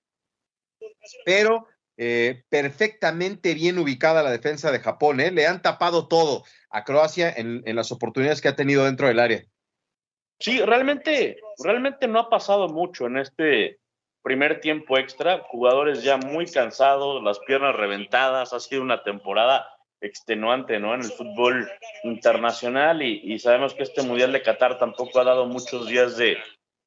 pero 1.24 1.66
perfectamente 1.96 3.54
bien 3.54 3.78
ubicada 3.78 4.22
la 4.22 4.30
defensa 4.30 4.70
de 4.70 4.80
Japón, 4.80 5.16
le 5.16 5.46
han 5.46 5.62
tapado 5.62 6.08
todo 6.08 6.44
a 6.70 6.84
Croacia 6.84 7.32
en, 7.34 7.62
en 7.64 7.76
las 7.76 7.90
oportunidades 7.92 8.40
que 8.40 8.48
ha 8.48 8.56
tenido 8.56 8.84
dentro 8.84 9.08
del 9.08 9.18
área. 9.18 9.42
Sí, 10.38 10.60
realmente, 10.60 11.40
realmente 11.62 12.06
no 12.08 12.20
ha 12.20 12.28
pasado 12.28 12.68
mucho 12.68 13.06
en 13.06 13.16
este 13.18 13.78
primer 14.22 14.60
tiempo 14.60 14.98
extra, 14.98 15.38
jugadores 15.48 16.02
ya 16.02 16.16
muy 16.16 16.46
cansados, 16.46 17.22
las 17.22 17.38
piernas 17.40 17.76
reventadas, 17.76 18.52
ha 18.52 18.60
sido 18.60 18.82
una 18.82 19.02
temporada 19.02 19.66
extenuante, 20.00 20.78
¿no? 20.78 20.94
En 20.94 21.02
el 21.02 21.10
fútbol 21.10 21.70
internacional 22.02 23.02
y, 23.02 23.38
sabemos 23.38 23.74
que 23.74 23.84
este 23.84 24.02
Mundial 24.02 24.32
de 24.32 24.42
Qatar 24.42 24.78
tampoco 24.78 25.20
ha 25.20 25.24
dado 25.24 25.46
muchos 25.46 25.88
días 25.88 26.16
de, 26.16 26.36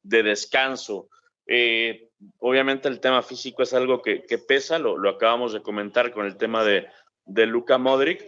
descanso. 0.04 1.10
Eh, 1.48 2.09
obviamente 2.40 2.88
el 2.88 3.00
tema 3.00 3.22
físico 3.22 3.64
es 3.64 3.74
algo 3.74 4.02
que, 4.02 4.24
pesa, 4.48 4.80
lo, 4.80 5.10
acabamos 5.10 5.54
de 5.54 5.62
comentar 5.62 6.12
con 6.12 6.26
el 6.26 6.38
tema 6.38 6.64
de, 6.64 6.88
de 7.26 7.46
Luka 7.46 7.78
Modric. 7.78 8.26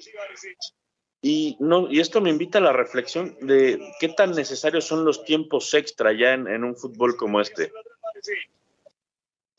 Y, 1.22 1.56
no, 1.60 1.92
y 1.92 2.00
esto 2.00 2.20
me 2.20 2.32
invita 2.32 2.58
a 2.58 2.62
la 2.62 2.74
reflexión 2.74 3.38
de 3.42 3.80
qué 4.00 4.10
tan 4.10 4.32
necesarios 4.32 4.86
son 4.86 5.06
los 5.06 5.24
tiempos 5.24 5.74
extra 5.74 6.14
ya 6.14 6.34
en, 6.34 6.64
un 6.64 6.76
fútbol 6.76 7.16
como 7.16 7.40
este. 7.40 7.72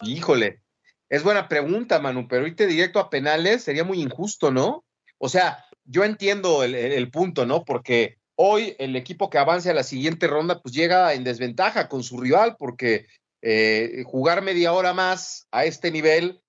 Híjole, 0.01 0.61
es 1.09 1.23
buena 1.23 1.49
pregunta, 1.49 2.01
Manu, 2.01 2.27
pero 2.27 2.47
irte 2.47 2.67
directo 2.67 2.99
a 2.99 3.11
penales 3.11 3.63
sería 3.63 3.85
muy 3.85 4.01
injusto, 4.01 4.51
¿no? 4.51 4.85
O 5.19 5.29
sea, 5.29 5.65
yo 5.85 6.03
entiendo 6.03 6.65
el, 6.65 7.11
punto, 7.13 7.47
¿no? 7.47 7.65
Porque 7.65 8.19
hoy 8.35 8.75
el 8.81 8.97
equipo 8.97 9.31
que 9.31 9.39
avance 9.39 9.71
a 9.71 9.75
la 9.75 9.85
siguiente 9.85 10.27
ronda, 10.27 10.61
pues 10.61 10.75
llega 10.75 11.15
en 11.15 11.23
desventaja 11.23 11.89
con 11.89 12.03
su 12.03 12.21
rival, 12.21 12.57
porque 12.59 13.07
eh, 13.43 14.05
jugar 14.07 14.43
media 14.43 14.73
hora 14.73 14.95
más 14.95 15.47
a 15.51 15.65
este 15.65 15.91
nivel, 15.91 16.43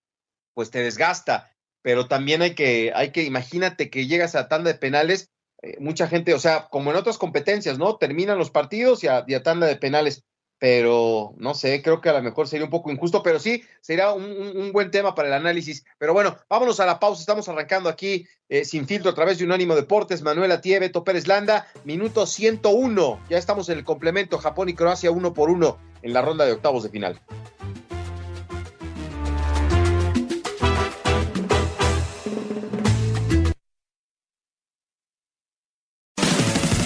pues 0.53 0.71
te 0.71 0.79
desgasta 0.79 1.53
pero 1.83 2.07
también 2.07 2.41
hay 2.41 2.55
que, 2.55 2.91
hay 2.95 3.11
que, 3.11 3.23
imagínate 3.23 3.91
que 3.91 4.07
llegas 4.07 4.33
a 4.35 4.47
tanda 4.47 4.71
de 4.71 4.79
penales, 4.79 5.29
eh, 5.61 5.75
mucha 5.79 6.07
gente, 6.07 6.33
o 6.33 6.39
sea, 6.39 6.69
como 6.71 6.89
en 6.89 6.97
otras 6.97 7.17
competencias, 7.17 7.77
¿no? 7.77 7.97
Terminan 7.97 8.39
los 8.39 8.49
partidos 8.49 9.03
y 9.03 9.07
a, 9.07 9.25
tanda 9.43 9.67
de 9.67 9.75
penales, 9.75 10.23
pero 10.63 11.33
no 11.39 11.55
sé, 11.55 11.81
creo 11.81 11.99
que 11.99 12.07
a 12.07 12.13
lo 12.13 12.21
mejor 12.21 12.47
sería 12.47 12.63
un 12.63 12.71
poco 12.71 12.89
injusto, 12.89 13.21
pero 13.21 13.37
sí, 13.37 13.65
sería 13.81 14.13
un, 14.13 14.71
buen 14.71 14.91
tema 14.91 15.13
para 15.13 15.27
el 15.27 15.33
análisis. 15.33 15.83
Pero 15.97 16.13
bueno, 16.13 16.37
vámonos 16.47 16.79
a 16.79 16.85
la 16.85 17.01
pausa, 17.01 17.19
estamos 17.19 17.49
arrancando 17.49 17.89
aquí 17.89 18.25
eh, 18.47 18.63
sin 18.63 18.87
filtro 18.87 19.11
a 19.11 19.13
través 19.13 19.37
de 19.37 19.43
Unánimo 19.43 19.75
Deportes, 19.75 20.21
Manuela 20.21 20.61
Tie, 20.61 20.79
Beto 20.79 21.03
Pérez 21.03 21.27
Landa, 21.27 21.67
minuto 21.83 22.25
101, 22.25 23.19
ya 23.29 23.37
estamos 23.37 23.67
en 23.67 23.79
el 23.79 23.83
complemento, 23.83 24.37
Japón 24.37 24.69
y 24.69 24.73
Croacia 24.73 25.11
uno 25.11 25.33
por 25.33 25.49
uno 25.49 25.79
en 26.01 26.13
la 26.13 26.21
ronda 26.21 26.45
de 26.45 26.53
octavos 26.53 26.83
de 26.83 26.89
final. 26.89 27.19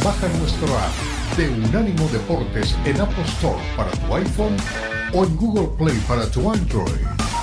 Baja 0.04 0.28
nuestro 0.30 0.68
app 0.80 1.17
de 1.38 1.50
Unánimo 1.50 2.08
Deportes 2.12 2.76
en 2.86 3.00
Apple 3.00 3.24
Store 3.26 3.60
para 3.76 3.92
tu 3.92 4.16
iPhone 4.16 4.58
o 5.14 5.24
en 5.24 5.38
Google 5.38 5.68
Play 5.78 5.96
para 6.08 6.26
tu 6.32 6.52
Android. 6.52 7.37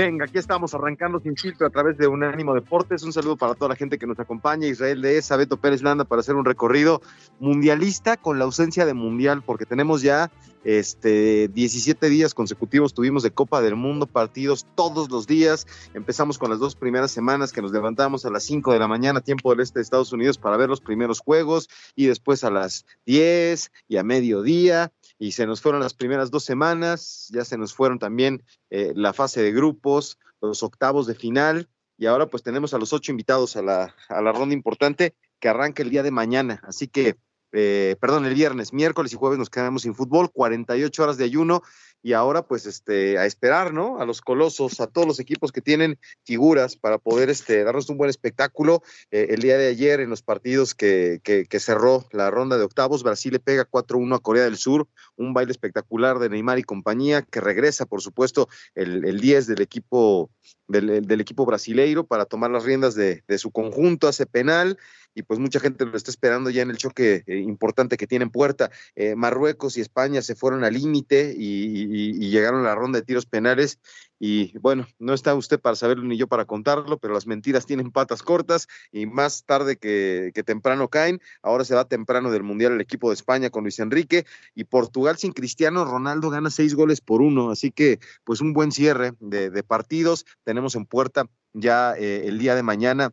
Venga, 0.00 0.24
aquí 0.24 0.38
estamos 0.38 0.72
arrancando 0.72 1.20
sin 1.20 1.36
filtro 1.36 1.66
a 1.66 1.68
través 1.68 1.98
de 1.98 2.06
Unánimo 2.06 2.54
Deportes. 2.54 3.02
Un 3.02 3.12
saludo 3.12 3.36
para 3.36 3.54
toda 3.54 3.68
la 3.68 3.76
gente 3.76 3.98
que 3.98 4.06
nos 4.06 4.18
acompaña, 4.18 4.66
Israel 4.66 5.02
de 5.02 5.18
ESA, 5.18 5.36
Beto 5.36 5.58
Pérez 5.58 5.82
Landa, 5.82 6.06
para 6.06 6.20
hacer 6.20 6.36
un 6.36 6.46
recorrido 6.46 7.02
mundialista 7.38 8.16
con 8.16 8.38
la 8.38 8.46
ausencia 8.46 8.86
de 8.86 8.94
mundial, 8.94 9.42
porque 9.44 9.66
tenemos 9.66 10.00
ya 10.00 10.30
este, 10.64 11.48
17 11.48 12.08
días 12.08 12.32
consecutivos 12.32 12.94
tuvimos 12.94 13.22
de 13.22 13.30
Copa 13.30 13.60
del 13.60 13.76
Mundo, 13.76 14.06
partidos 14.06 14.66
todos 14.74 15.10
los 15.10 15.26
días. 15.26 15.66
Empezamos 15.92 16.38
con 16.38 16.48
las 16.48 16.58
dos 16.58 16.76
primeras 16.76 17.10
semanas 17.10 17.52
que 17.52 17.60
nos 17.60 17.72
levantamos 17.72 18.24
a 18.24 18.30
las 18.30 18.44
5 18.44 18.72
de 18.72 18.78
la 18.78 18.88
mañana, 18.88 19.20
tiempo 19.20 19.50
del 19.50 19.60
este 19.60 19.80
de 19.80 19.82
Estados 19.82 20.14
Unidos, 20.14 20.38
para 20.38 20.56
ver 20.56 20.70
los 20.70 20.80
primeros 20.80 21.20
juegos, 21.20 21.68
y 21.94 22.06
después 22.06 22.42
a 22.42 22.50
las 22.50 22.86
10 23.04 23.70
y 23.86 23.98
a 23.98 24.02
mediodía 24.02 24.92
y 25.20 25.32
se 25.32 25.46
nos 25.46 25.60
fueron 25.60 25.82
las 25.82 25.92
primeras 25.92 26.30
dos 26.30 26.44
semanas, 26.44 27.28
ya 27.30 27.44
se 27.44 27.58
nos 27.58 27.74
fueron 27.74 27.98
también 27.98 28.42
eh, 28.70 28.92
la 28.96 29.12
fase 29.12 29.42
de 29.42 29.52
grupos, 29.52 30.18
los 30.40 30.62
octavos 30.62 31.06
de 31.06 31.14
final, 31.14 31.68
y 31.98 32.06
ahora 32.06 32.28
pues 32.28 32.42
tenemos 32.42 32.72
a 32.72 32.78
los 32.78 32.94
ocho 32.94 33.12
invitados 33.12 33.54
a 33.54 33.62
la, 33.62 33.94
a 34.08 34.22
la 34.22 34.32
ronda 34.32 34.54
importante 34.54 35.14
que 35.38 35.50
arranca 35.50 35.82
el 35.82 35.90
día 35.90 36.02
de 36.02 36.10
mañana. 36.10 36.62
Así 36.64 36.88
que, 36.88 37.16
eh, 37.52 37.96
perdón, 38.00 38.26
el 38.26 38.34
viernes, 38.34 38.72
miércoles 38.72 39.12
y 39.12 39.16
jueves 39.16 39.38
nos 39.38 39.50
quedamos 39.50 39.82
sin 39.82 39.94
fútbol, 39.94 40.30
48 40.30 41.02
horas 41.02 41.16
de 41.16 41.24
ayuno 41.24 41.62
y 42.02 42.12
ahora 42.12 42.42
pues 42.42 42.66
este 42.66 43.18
a 43.18 43.26
esperar, 43.26 43.72
¿no? 43.72 44.00
A 44.00 44.06
los 44.06 44.20
colosos, 44.20 44.80
a 44.80 44.86
todos 44.86 45.06
los 45.06 45.20
equipos 45.20 45.52
que 45.52 45.60
tienen 45.60 45.98
figuras 46.24 46.76
para 46.76 46.98
poder 46.98 47.30
este 47.30 47.62
darnos 47.62 47.90
un 47.90 47.98
buen 47.98 48.10
espectáculo. 48.10 48.82
Eh, 49.10 49.28
el 49.30 49.42
día 49.42 49.58
de 49.58 49.68
ayer 49.68 50.00
en 50.00 50.10
los 50.10 50.22
partidos 50.22 50.74
que, 50.74 51.20
que, 51.22 51.60
cerró 51.60 52.06
la 52.12 52.30
ronda 52.30 52.56
de 52.56 52.64
octavos, 52.64 53.02
Brasil 53.02 53.32
le 53.32 53.38
pega 53.38 53.68
4-1 53.68 54.16
a 54.16 54.18
Corea 54.18 54.44
del 54.44 54.56
Sur, 54.56 54.88
un 55.16 55.34
baile 55.34 55.52
espectacular 55.52 56.18
de 56.18 56.30
Neymar 56.30 56.58
y 56.58 56.62
compañía, 56.62 57.22
que 57.22 57.40
regresa, 57.40 57.84
por 57.84 58.00
supuesto, 58.00 58.48
el, 58.74 59.04
el 59.04 59.20
10 59.20 59.46
del 59.46 59.60
equipo 59.60 60.30
del, 60.68 61.06
del, 61.06 61.20
equipo 61.20 61.44
brasileiro 61.44 62.06
para 62.06 62.24
tomar 62.24 62.50
las 62.50 62.64
riendas 62.64 62.94
de, 62.94 63.22
de 63.26 63.38
su 63.38 63.50
conjunto, 63.50 64.08
hace 64.08 64.24
penal 64.24 64.78
y 65.14 65.22
pues 65.22 65.40
mucha 65.40 65.60
gente 65.60 65.84
lo 65.84 65.96
está 65.96 66.10
esperando 66.10 66.50
ya 66.50 66.62
en 66.62 66.70
el 66.70 66.76
choque 66.76 67.24
eh, 67.26 67.38
importante 67.38 67.96
que 67.96 68.06
tiene 68.06 68.24
en 68.24 68.30
puerta. 68.30 68.70
Eh, 68.94 69.14
Marruecos 69.16 69.76
y 69.76 69.80
España 69.80 70.22
se 70.22 70.34
fueron 70.34 70.64
al 70.64 70.74
límite 70.74 71.34
y, 71.36 72.30
llegaron 72.30 72.60
a 72.60 72.68
la 72.68 72.74
ronda 72.76 73.00
de 73.00 73.04
tiros 73.04 73.26
penales 73.26 73.80
y 74.20 74.56
bueno, 74.58 74.86
no 74.98 75.14
está 75.14 75.34
usted 75.34 75.58
para 75.58 75.74
saberlo 75.74 76.04
ni 76.04 76.16
yo 76.16 76.28
para 76.28 76.44
contarlo, 76.44 76.98
pero 76.98 77.14
las 77.14 77.26
mentiras 77.26 77.66
tienen 77.66 77.90
patas 77.90 78.22
cortas 78.22 78.68
y 78.92 79.06
más 79.06 79.44
tarde 79.44 79.76
que, 79.76 80.32
temprano 80.44 80.88
caen. 80.88 81.20
Ahora 81.42 81.64
se 81.64 81.74
va 81.74 81.86
temprano 81.86 82.30
del 82.30 82.42
Mundial 82.42 82.72
el 82.72 82.80
equipo 82.80 83.08
de 83.08 83.14
España 83.14 83.50
con 83.50 83.64
Luis 83.64 83.78
Enrique 83.78 84.26
y 84.54 84.64
Portugal 84.64 85.16
sin 85.18 85.32
Cristiano 85.32 85.84
Ronaldo 85.84 86.30
gana 86.30 86.50
seis 86.50 86.74
goles 86.74 87.00
por 87.00 87.20
uno, 87.20 87.50
así 87.50 87.72
que 87.72 87.98
pues 88.24 88.40
un 88.40 88.52
buen 88.52 88.72
cierre 88.72 89.12
de, 89.20 89.62
partidos. 89.62 90.24
Tenemos 90.44 90.74
en 90.74 90.86
puerta 90.86 91.26
ya 91.52 91.94
eh, 91.96 92.28
el 92.28 92.38
día 92.38 92.54
de 92.54 92.62
mañana 92.62 93.12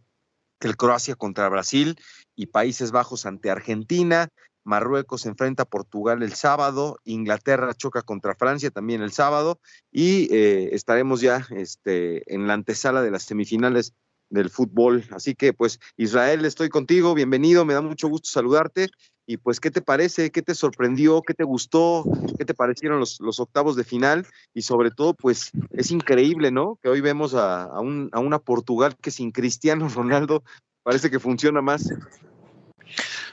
el 0.61 0.77
Croacia 0.77 1.15
contra 1.15 1.49
Brasil 1.49 1.99
y 2.35 2.47
Países 2.47 2.91
Bajos 2.91 3.25
ante 3.25 3.49
Argentina. 3.49 4.29
Marruecos 4.63 5.25
enfrenta 5.25 5.63
a 5.63 5.65
Portugal 5.67 6.23
el 6.23 6.33
sábado, 6.33 6.99
Inglaterra 7.05 7.73
choca 7.73 8.01
contra 8.01 8.35
Francia 8.35 8.69
también 8.69 9.01
el 9.01 9.13
sábado 9.13 9.59
y 9.91 10.27
eh, 10.35 10.69
estaremos 10.73 11.21
ya 11.21 11.47
este, 11.51 12.33
en 12.33 12.47
la 12.47 12.53
antesala 12.53 13.01
de 13.01 13.11
las 13.11 13.23
semifinales 13.23 13.93
del 14.29 14.49
fútbol. 14.49 15.05
Así 15.11 15.35
que 15.35 15.53
pues 15.53 15.79
Israel, 15.97 16.45
estoy 16.45 16.69
contigo, 16.69 17.13
bienvenido, 17.13 17.65
me 17.65 17.73
da 17.73 17.81
mucho 17.81 18.07
gusto 18.07 18.29
saludarte 18.29 18.89
y 19.25 19.37
pues 19.37 19.59
¿qué 19.59 19.71
te 19.71 19.81
parece? 19.81 20.31
¿Qué 20.31 20.41
te 20.41 20.55
sorprendió? 20.55 21.21
¿Qué 21.21 21.33
te 21.33 21.43
gustó? 21.43 22.05
¿Qué 22.37 22.45
te 22.45 22.53
parecieron 22.53 22.99
los, 22.99 23.19
los 23.19 23.39
octavos 23.39 23.75
de 23.75 23.83
final? 23.83 24.25
Y 24.53 24.61
sobre 24.61 24.89
todo 24.89 25.13
pues 25.13 25.51
es 25.71 25.91
increíble, 25.91 26.49
¿no? 26.49 26.79
Que 26.81 26.89
hoy 26.89 27.01
vemos 27.01 27.33
a, 27.33 27.63
a, 27.63 27.79
un, 27.81 28.09
a 28.13 28.19
una 28.19 28.39
Portugal 28.39 28.95
que 29.01 29.11
sin 29.11 29.31
Cristiano 29.31 29.89
Ronaldo 29.89 30.43
parece 30.83 31.11
que 31.11 31.19
funciona 31.19 31.61
más. 31.61 31.89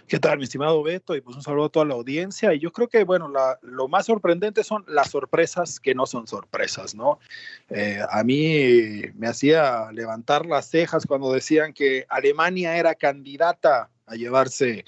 ¿Qué 0.06 0.18
tal, 0.18 0.38
mi 0.38 0.44
estimado 0.44 0.82
Beto? 0.82 1.16
Y 1.16 1.22
pues 1.22 1.36
un 1.36 1.42
saludo 1.42 1.66
a 1.66 1.68
toda 1.70 1.86
la 1.86 1.94
audiencia. 1.94 2.52
Y 2.52 2.58
yo 2.58 2.72
creo 2.72 2.88
que, 2.88 3.04
bueno, 3.04 3.32
lo 3.62 3.88
más 3.88 4.06
sorprendente 4.06 4.62
son 4.62 4.84
las 4.86 5.10
sorpresas 5.10 5.80
que 5.80 5.94
no 5.94 6.06
son 6.06 6.26
sorpresas, 6.26 6.94
¿no? 6.94 7.18
Eh, 7.70 8.00
a 8.10 8.22
mí 8.22 9.02
me 9.14 9.28
hacía 9.28 9.90
levantar 9.92 10.44
las 10.44 10.68
cejas 10.68 11.06
cuando 11.06 11.32
decían 11.32 11.72
que 11.72 12.04
Alemania 12.08 12.76
era 12.76 12.94
candidata 12.94 13.90
a 14.06 14.14
llevarse 14.14 14.84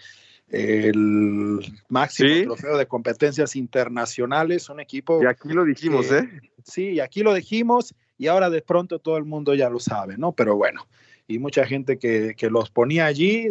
el 0.49 1.61
máximo 1.89 2.55
trofeo 2.55 2.77
de 2.77 2.87
competencias 2.87 3.57
internacionales, 3.57 4.69
un 4.69 4.81
equipo... 4.81 5.23
Y 5.23 5.27
aquí 5.27 5.49
lo 5.49 5.65
dijimos, 5.65 6.13
¿eh? 6.13 6.29
Sí, 6.63 6.91
y 6.91 7.01
aquí 7.01 7.23
lo 7.23 7.33
dijimos 7.33 7.95
y 8.19 8.29
ahora 8.29 8.51
de 8.51 8.63
pronto 8.63 8.99
todo 8.99 9.17
el 9.17 9.25
mundo 9.25 9.55
ya 9.55 9.71
lo 9.71 9.81
sabe, 9.81 10.17
¿no? 10.19 10.33
Pero 10.33 10.57
bueno, 10.57 10.87
y 11.29 11.39
mucha 11.39 11.67
gente 11.67 11.99
que, 11.99 12.35
que 12.37 12.51
los 12.51 12.71
ponía 12.71 13.07
allí, 13.07 13.49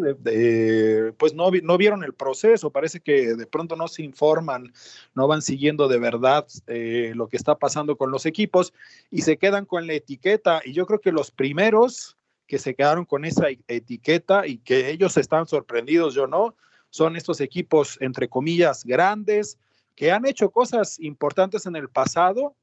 pues 1.18 1.34
no, 1.34 1.52
no 1.52 1.78
vieron 1.78 2.04
el 2.04 2.14
proceso, 2.14 2.70
parece 2.70 3.02
que 3.02 3.36
de 3.36 3.46
pronto 3.46 3.76
no 3.76 3.88
se 3.88 4.04
informan, 4.04 4.72
no 5.14 5.28
van 5.28 5.42
siguiendo 5.42 5.88
de 5.88 6.00
verdad 6.00 6.48
eh, 6.68 7.12
lo 7.16 7.28
que 7.28 7.36
está 7.36 7.56
pasando 7.56 7.98
con 7.98 8.12
los 8.12 8.26
equipos 8.26 8.74
y 9.12 9.22
se 9.24 9.38
quedan 9.38 9.66
con 9.66 9.88
la 9.88 9.94
etiqueta. 9.94 10.62
Y 10.64 10.72
yo 10.72 10.86
creo 10.86 11.02
que 11.02 11.12
los 11.12 11.32
primeros 11.32 12.16
que 12.48 12.60
se 12.60 12.76
quedaron 12.76 13.04
con 13.04 13.26
esa 13.26 13.50
e, 13.50 13.60
etiqueta 13.68 14.48
y 14.48 14.60
que 14.60 14.90
ellos 14.92 15.18
están 15.18 15.46
sorprendidos, 15.46 16.14
yo 16.14 16.28
no, 16.28 16.56
son 16.90 17.18
estos 17.18 17.42
equipos, 17.42 17.98
entre 18.00 18.30
comillas, 18.30 18.86
grandes, 18.86 19.58
que 19.96 20.12
han 20.12 20.26
hecho 20.26 20.50
cosas 20.50 20.98
importantes 21.00 21.66
en 21.66 21.76
el 21.76 21.90
pasado, 21.90 22.56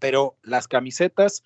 pero 0.00 0.36
las 0.42 0.66
camisetas 0.66 1.44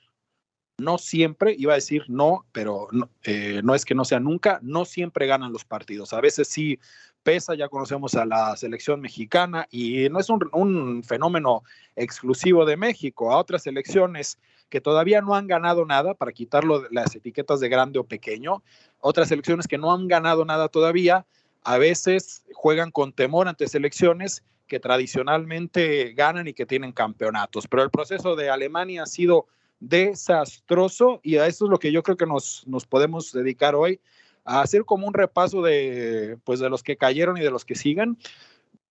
no 0.80 0.98
siempre, 0.98 1.54
iba 1.58 1.72
a 1.72 1.76
decir 1.76 2.04
no, 2.08 2.44
pero 2.52 2.88
eh, 3.24 3.60
no, 3.62 3.74
es 3.74 3.84
que 3.84 3.94
no 3.94 4.04
sea 4.04 4.20
nunca, 4.20 4.58
no 4.62 4.84
siempre 4.84 5.26
ganan 5.26 5.52
los 5.52 5.64
partidos. 5.64 6.12
A 6.12 6.20
veces 6.20 6.48
sí 6.48 6.78
pesa, 7.22 7.54
ya 7.54 7.68
conocemos 7.68 8.14
a 8.14 8.24
la 8.24 8.56
selección 8.56 9.00
mexicana 9.00 9.68
y 9.70 10.08
no 10.08 10.18
es 10.18 10.28
un, 10.30 11.02
fenómeno 11.04 11.62
exclusivo 11.96 12.64
de 12.64 12.76
México, 12.76 13.32
a 13.32 13.38
otras 13.38 13.62
selecciones 13.62 14.38
que 14.68 14.80
todavía 14.80 15.20
no 15.20 15.34
han 15.34 15.46
ganado 15.46 15.84
nada, 15.84 16.14
para 16.14 16.32
quitarlo 16.32 16.86
las 16.90 17.14
etiquetas 17.14 17.60
de 17.60 17.68
grande 17.68 17.98
o 17.98 18.04
pequeño, 18.04 18.62
otras 19.00 19.28
selecciones 19.28 19.66
que 19.66 19.78
no 19.78 19.92
han 19.92 20.08
ganado 20.08 20.44
nada 20.44 20.68
todavía, 20.68 21.26
a 21.64 21.76
veces 21.76 22.44
juegan 22.54 22.90
con 22.90 23.12
temor 23.12 23.48
ante 23.48 23.66
selecciones 23.68 24.44
que 24.66 24.80
tradicionalmente 24.80 26.12
ganan 26.14 26.46
y 26.46 26.54
que 26.54 26.64
tienen 26.64 26.92
campeonatos. 26.92 27.66
Pero 27.66 27.82
el 27.82 27.90
proceso 27.90 28.36
de 28.36 28.48
Alemania 28.50 29.02
ha 29.02 29.06
sido 29.06 29.46
desastroso 29.80 31.20
y 31.22 31.36
a 31.36 31.46
eso 31.46 31.64
es 31.64 31.70
lo 31.70 31.78
que 31.78 31.92
yo 31.92 32.02
creo 32.02 32.16
que 32.16 32.26
nos, 32.26 32.66
nos 32.66 32.86
podemos 32.86 33.32
dedicar 33.32 33.74
hoy, 33.74 34.00
a 34.44 34.62
hacer 34.62 34.84
como 34.84 35.06
un 35.06 35.14
repaso 35.14 35.62
de, 35.62 36.38
pues, 36.44 36.60
de 36.60 36.70
los 36.70 36.82
que 36.82 36.96
cayeron 36.96 37.36
y 37.36 37.40
de 37.40 37.50
los 37.50 37.64
que 37.64 37.74
siguen. 37.74 38.18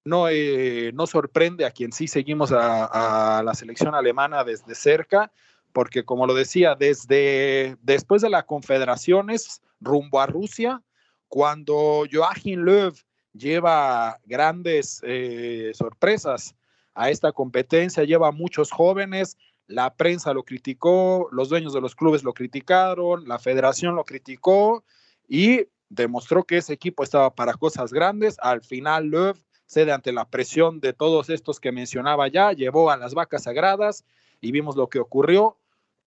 No, 0.06 0.28
eh, 0.30 0.92
no 0.94 1.08
sorprende 1.08 1.66
a 1.66 1.72
quien 1.72 1.92
sí 1.92 2.08
seguimos 2.08 2.52
a, 2.52 3.38
a 3.38 3.44
la 3.44 3.54
selección 3.54 3.96
alemana 3.96 4.44
desde 4.44 4.74
cerca, 4.76 5.32
porque 5.74 6.04
como 6.04 6.26
lo 6.26 6.34
decía, 6.34 6.76
desde 6.76 7.78
después 7.82 8.22
de 8.22 8.30
las 8.30 8.46
confederaciones 8.46 9.62
rumbo 9.80 10.20
a 10.22 10.26
Rusia, 10.26 10.82
cuando 11.28 12.06
Joachim 12.12 12.62
Löw 12.62 12.94
lleva 13.34 14.20
grandes 14.26 15.02
eh, 15.04 15.72
sorpresas 15.74 16.56
a 16.94 17.10
esta 17.10 17.32
competencia, 17.32 18.04
lleva 18.04 18.32
muchos 18.32 18.72
jóvenes, 18.72 19.38
la 19.70 19.94
prensa 19.94 20.34
lo 20.34 20.44
criticó, 20.44 21.30
los 21.32 21.50
dueños 21.50 21.74
de 21.74 21.82
los 21.82 21.96
clubes 21.96 22.24
lo 22.24 22.34
criticaron, 22.34 23.28
la 23.28 23.38
federación 23.38 23.96
lo 23.96 24.04
criticó 24.04 24.84
y 25.28 25.68
demostró 25.90 26.44
que 26.44 26.58
ese 26.58 26.74
equipo 26.74 27.04
estaba 27.04 27.36
para 27.36 27.54
cosas 27.54 27.94
grandes. 27.94 28.38
Al 28.42 28.62
final, 28.62 29.06
Löw 29.06 29.36
cede 29.68 29.92
ante 29.92 30.12
la 30.12 30.28
presión 30.28 30.80
de 30.80 30.94
todos 30.94 31.30
estos 31.30 31.60
que 31.60 31.72
mencionaba 31.72 32.28
ya, 32.28 32.52
llevó 32.52 32.90
a 32.90 32.98
las 32.98 33.14
vacas 33.14 33.44
sagradas 33.44 34.06
y 34.42 34.52
vimos 34.52 34.76
lo 34.76 34.88
que 34.88 35.00
ocurrió. 35.00 35.56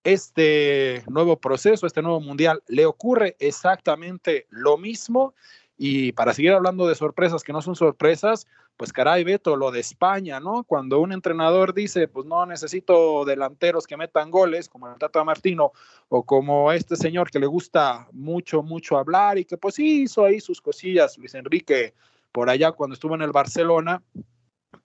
Este 0.02 1.04
nuevo 1.07 1.38
proceso, 1.38 1.87
este 1.87 2.02
nuevo 2.02 2.21
mundial, 2.21 2.64
le 2.66 2.85
ocurre 2.85 3.37
exactamente 3.38 4.49
lo 4.50 4.76
mismo. 4.76 5.35
Y 5.78 6.11
para 6.12 6.35
seguir 6.35 6.50
hablando 6.50 6.88
de 6.88 6.97
sorpresas 6.97 7.45
que 7.45 7.52
no 7.52 7.62
son 7.62 7.76
sorpresas, 7.76 8.49
pues 8.76 8.93
caray, 8.93 9.23
Beto, 9.23 9.57
lo 9.57 9.71
de 9.71 9.81
España, 9.81 10.41
¿no? 10.41 10.64
Cuando 10.64 11.00
un 11.00 11.12
entrenador 11.12 11.75
dice, 11.75 12.09
pues 12.09 12.26
no 12.26 12.45
necesito 12.47 13.25
delanteros 13.25 13.87
que 13.87 13.97
metan 13.97 14.31
goles, 14.31 14.69
como 14.69 14.88
el 14.88 14.99
Tata 14.99 15.23
Martino, 15.25 15.73
o 16.09 16.25
como 16.25 16.73
este 16.73 16.97
señor 16.97 17.31
que 17.31 17.38
le 17.38 17.47
gusta 17.47 18.09
mucho, 18.12 18.62
mucho 18.62 18.99
hablar 18.99 19.38
y 19.38 19.45
que 19.45 19.57
pues 19.57 19.79
hizo 19.79 20.25
ahí 20.25 20.41
sus 20.41 20.61
cosillas, 20.61 21.17
Luis 21.19 21.35
Enrique, 21.35 21.95
por 22.33 22.49
allá 22.49 22.73
cuando 22.73 22.95
estuvo 22.95 23.14
en 23.14 23.23
el 23.23 23.31
Barcelona, 23.31 24.02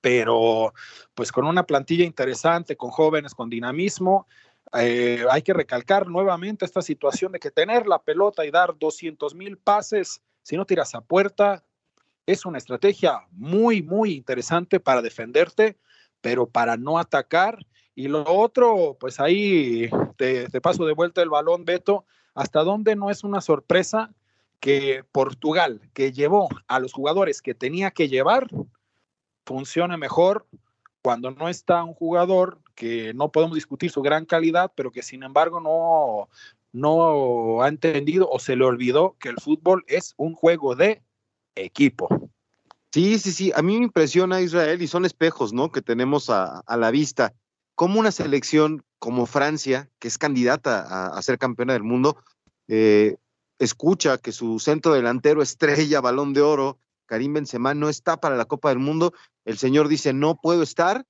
pero 0.01 0.73
pues 1.15 1.31
con 1.31 1.45
una 1.45 1.63
plantilla 1.63 2.05
interesante, 2.05 2.75
con 2.75 2.91
jóvenes, 2.91 3.33
con 3.33 3.49
dinamismo. 3.49 4.27
Eh, 4.77 5.25
hay 5.31 5.41
que 5.41 5.53
recalcar 5.53 6.07
nuevamente 6.07 6.65
esta 6.65 6.81
situación 6.81 7.31
de 7.31 7.39
que 7.39 7.51
tener 7.51 7.87
la 7.87 7.99
pelota 7.99 8.45
y 8.45 8.51
dar 8.51 8.77
200 8.77 9.33
mil 9.33 9.57
pases, 9.57 10.21
si 10.43 10.57
no 10.57 10.65
tiras 10.65 10.93
a 10.93 11.01
puerta, 11.01 11.63
es 12.27 12.45
una 12.45 12.57
estrategia 12.57 13.25
muy, 13.31 13.81
muy 13.81 14.13
interesante 14.13 14.79
para 14.79 15.01
defenderte, 15.01 15.77
pero 16.21 16.47
para 16.47 16.75
no 16.75 16.99
atacar. 16.99 17.65
Y 17.95 18.09
lo 18.09 18.23
otro, 18.25 18.97
pues 18.99 19.19
ahí 19.19 19.89
te, 20.17 20.49
paso 20.61 20.85
de 20.85 20.93
vuelta 20.93 21.21
el 21.21 21.29
balón, 21.29 21.63
Beto, 21.63 22.05
hasta 22.35 22.63
dónde 22.63 22.95
no 22.95 23.09
es 23.09 23.23
una 23.23 23.41
sorpresa 23.41 24.13
que 24.59 25.03
Portugal, 25.11 25.89
que 25.93 26.11
llevó 26.11 26.49
a 26.67 26.79
los 26.79 26.91
jugadores 26.91 27.41
que 27.41 27.55
tenía 27.55 27.91
que 27.91 28.09
llevar, 28.09 28.47
funcione 29.45 29.95
mejor 29.97 30.45
cuando 31.01 31.31
no 31.31 31.47
está 31.47 31.83
un 31.83 31.93
jugador 31.93 32.59
que 32.75 33.13
no 33.13 33.31
podemos 33.31 33.55
discutir 33.55 33.89
su 33.89 34.01
gran 34.01 34.25
calidad, 34.25 34.71
pero 34.75 34.91
que 34.91 35.01
sin 35.01 35.23
embargo 35.23 35.61
no, 35.61 36.29
no 36.73 37.61
ha 37.61 37.69
entendido 37.69 38.29
o 38.29 38.39
se 38.39 38.57
le 38.57 38.65
olvidó 38.65 39.15
que 39.17 39.29
el 39.29 39.37
fútbol 39.37 39.85
es 39.87 40.13
un 40.17 40.33
juego 40.33 40.75
de 40.75 41.01
equipo. 41.57 42.29
Sí, 42.91 43.19
sí, 43.19 43.31
sí. 43.31 43.51
A 43.55 43.61
mí 43.61 43.77
me 43.77 43.85
impresiona 43.85 44.41
Israel 44.41 44.81
y 44.81 44.87
son 44.87 45.05
espejos, 45.05 45.53
¿no? 45.53 45.71
Que 45.71 45.81
tenemos 45.81 46.29
a, 46.29 46.59
a 46.61 46.77
la 46.77 46.91
vista. 46.91 47.33
Como 47.75 47.99
una 47.99 48.11
selección 48.11 48.83
como 48.99 49.25
Francia, 49.25 49.89
que 49.99 50.07
es 50.07 50.17
candidata 50.17 50.81
a, 50.81 51.17
a 51.17 51.21
ser 51.21 51.37
campeona 51.37 51.73
del 51.73 51.83
mundo, 51.83 52.17
eh, 52.67 53.17
escucha 53.59 54.17
que 54.17 54.31
su 54.31 54.59
centro 54.59 54.93
delantero 54.93 55.41
estrella, 55.41 56.01
balón 56.01 56.33
de 56.33 56.41
oro, 56.41 56.79
Karim 57.05 57.33
Benzema, 57.33 57.73
no 57.73 57.89
está 57.89 58.17
para 58.17 58.35
la 58.35 58.45
Copa 58.45 58.69
del 58.69 58.79
Mundo. 58.79 59.13
El 59.45 59.57
señor 59.57 59.87
dice, 59.87 60.13
no 60.13 60.39
puedo 60.41 60.63
estar. 60.63 61.05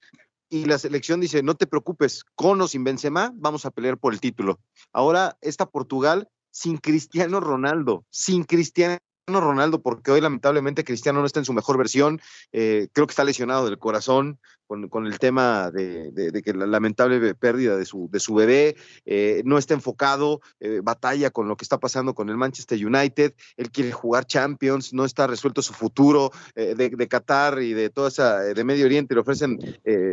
Y 0.50 0.66
la 0.66 0.78
selección 0.78 1.20
dice, 1.20 1.44
no 1.44 1.56
te 1.56 1.68
preocupes, 1.68 2.24
con 2.36 2.62
o 2.62 2.68
sin 2.68 2.84
Benzema, 2.84 3.32
vamos 3.36 3.66
a 3.66 3.72
pelear 3.72 3.98
por 3.98 4.14
el 4.14 4.22
título. 4.22 4.60
Ahora, 4.94 5.38
esta 5.42 5.66
Portugal 5.66 6.30
sin 6.52 6.78
Cristiano 6.78 7.40
Ronaldo, 7.40 8.06
sin 8.10 8.44
Cristiano 8.44 8.98
Ronaldo, 9.28 9.82
porque 9.82 10.12
hoy 10.12 10.22
lamentablemente 10.22 10.86
Cristiano 10.86 11.20
no 11.20 11.26
está 11.26 11.40
en 11.40 11.46
su 11.46 11.52
mejor 11.52 11.78
versión, 11.78 12.22
eh, 12.54 12.88
creo 12.94 13.08
que 13.08 13.12
está 13.12 13.26
lesionado 13.26 13.66
del 13.66 13.78
corazón 13.78 14.40
con, 14.66 15.08
el 15.08 15.18
tema 15.18 15.72
de, 15.72 16.42
que 16.44 16.54
la 16.54 16.66
lamentable 16.66 17.34
pérdida 17.36 17.78
de 17.78 17.86
su, 17.86 18.10
bebé, 18.36 18.76
eh, 19.06 19.42
no 19.46 19.58
está 19.58 19.74
enfocado, 19.74 20.42
eh, 20.60 20.82
batalla 20.84 21.30
con 21.30 21.48
lo 21.48 21.56
que 21.56 21.63
está 21.63 21.80
pasando 21.80 22.13
con 22.13 22.28
el 22.30 22.36
Manchester 22.36 22.86
United, 22.86 23.34
él 23.56 23.72
quiere 23.72 23.94
jugar 23.94 24.26
Champions, 24.26 24.94
no 24.94 25.06
está 25.06 25.26
resuelto 25.26 25.62
su 25.62 25.72
futuro 25.74 26.32
de, 26.56 27.08
Qatar 27.08 27.62
y 27.62 27.74
de 27.74 27.90
toda 27.90 28.10
esa, 28.10 28.40
de 28.40 28.63
Medio 28.66 28.86
Oriente, 28.86 29.13
le 29.13 29.22
ofrecen 29.22 29.58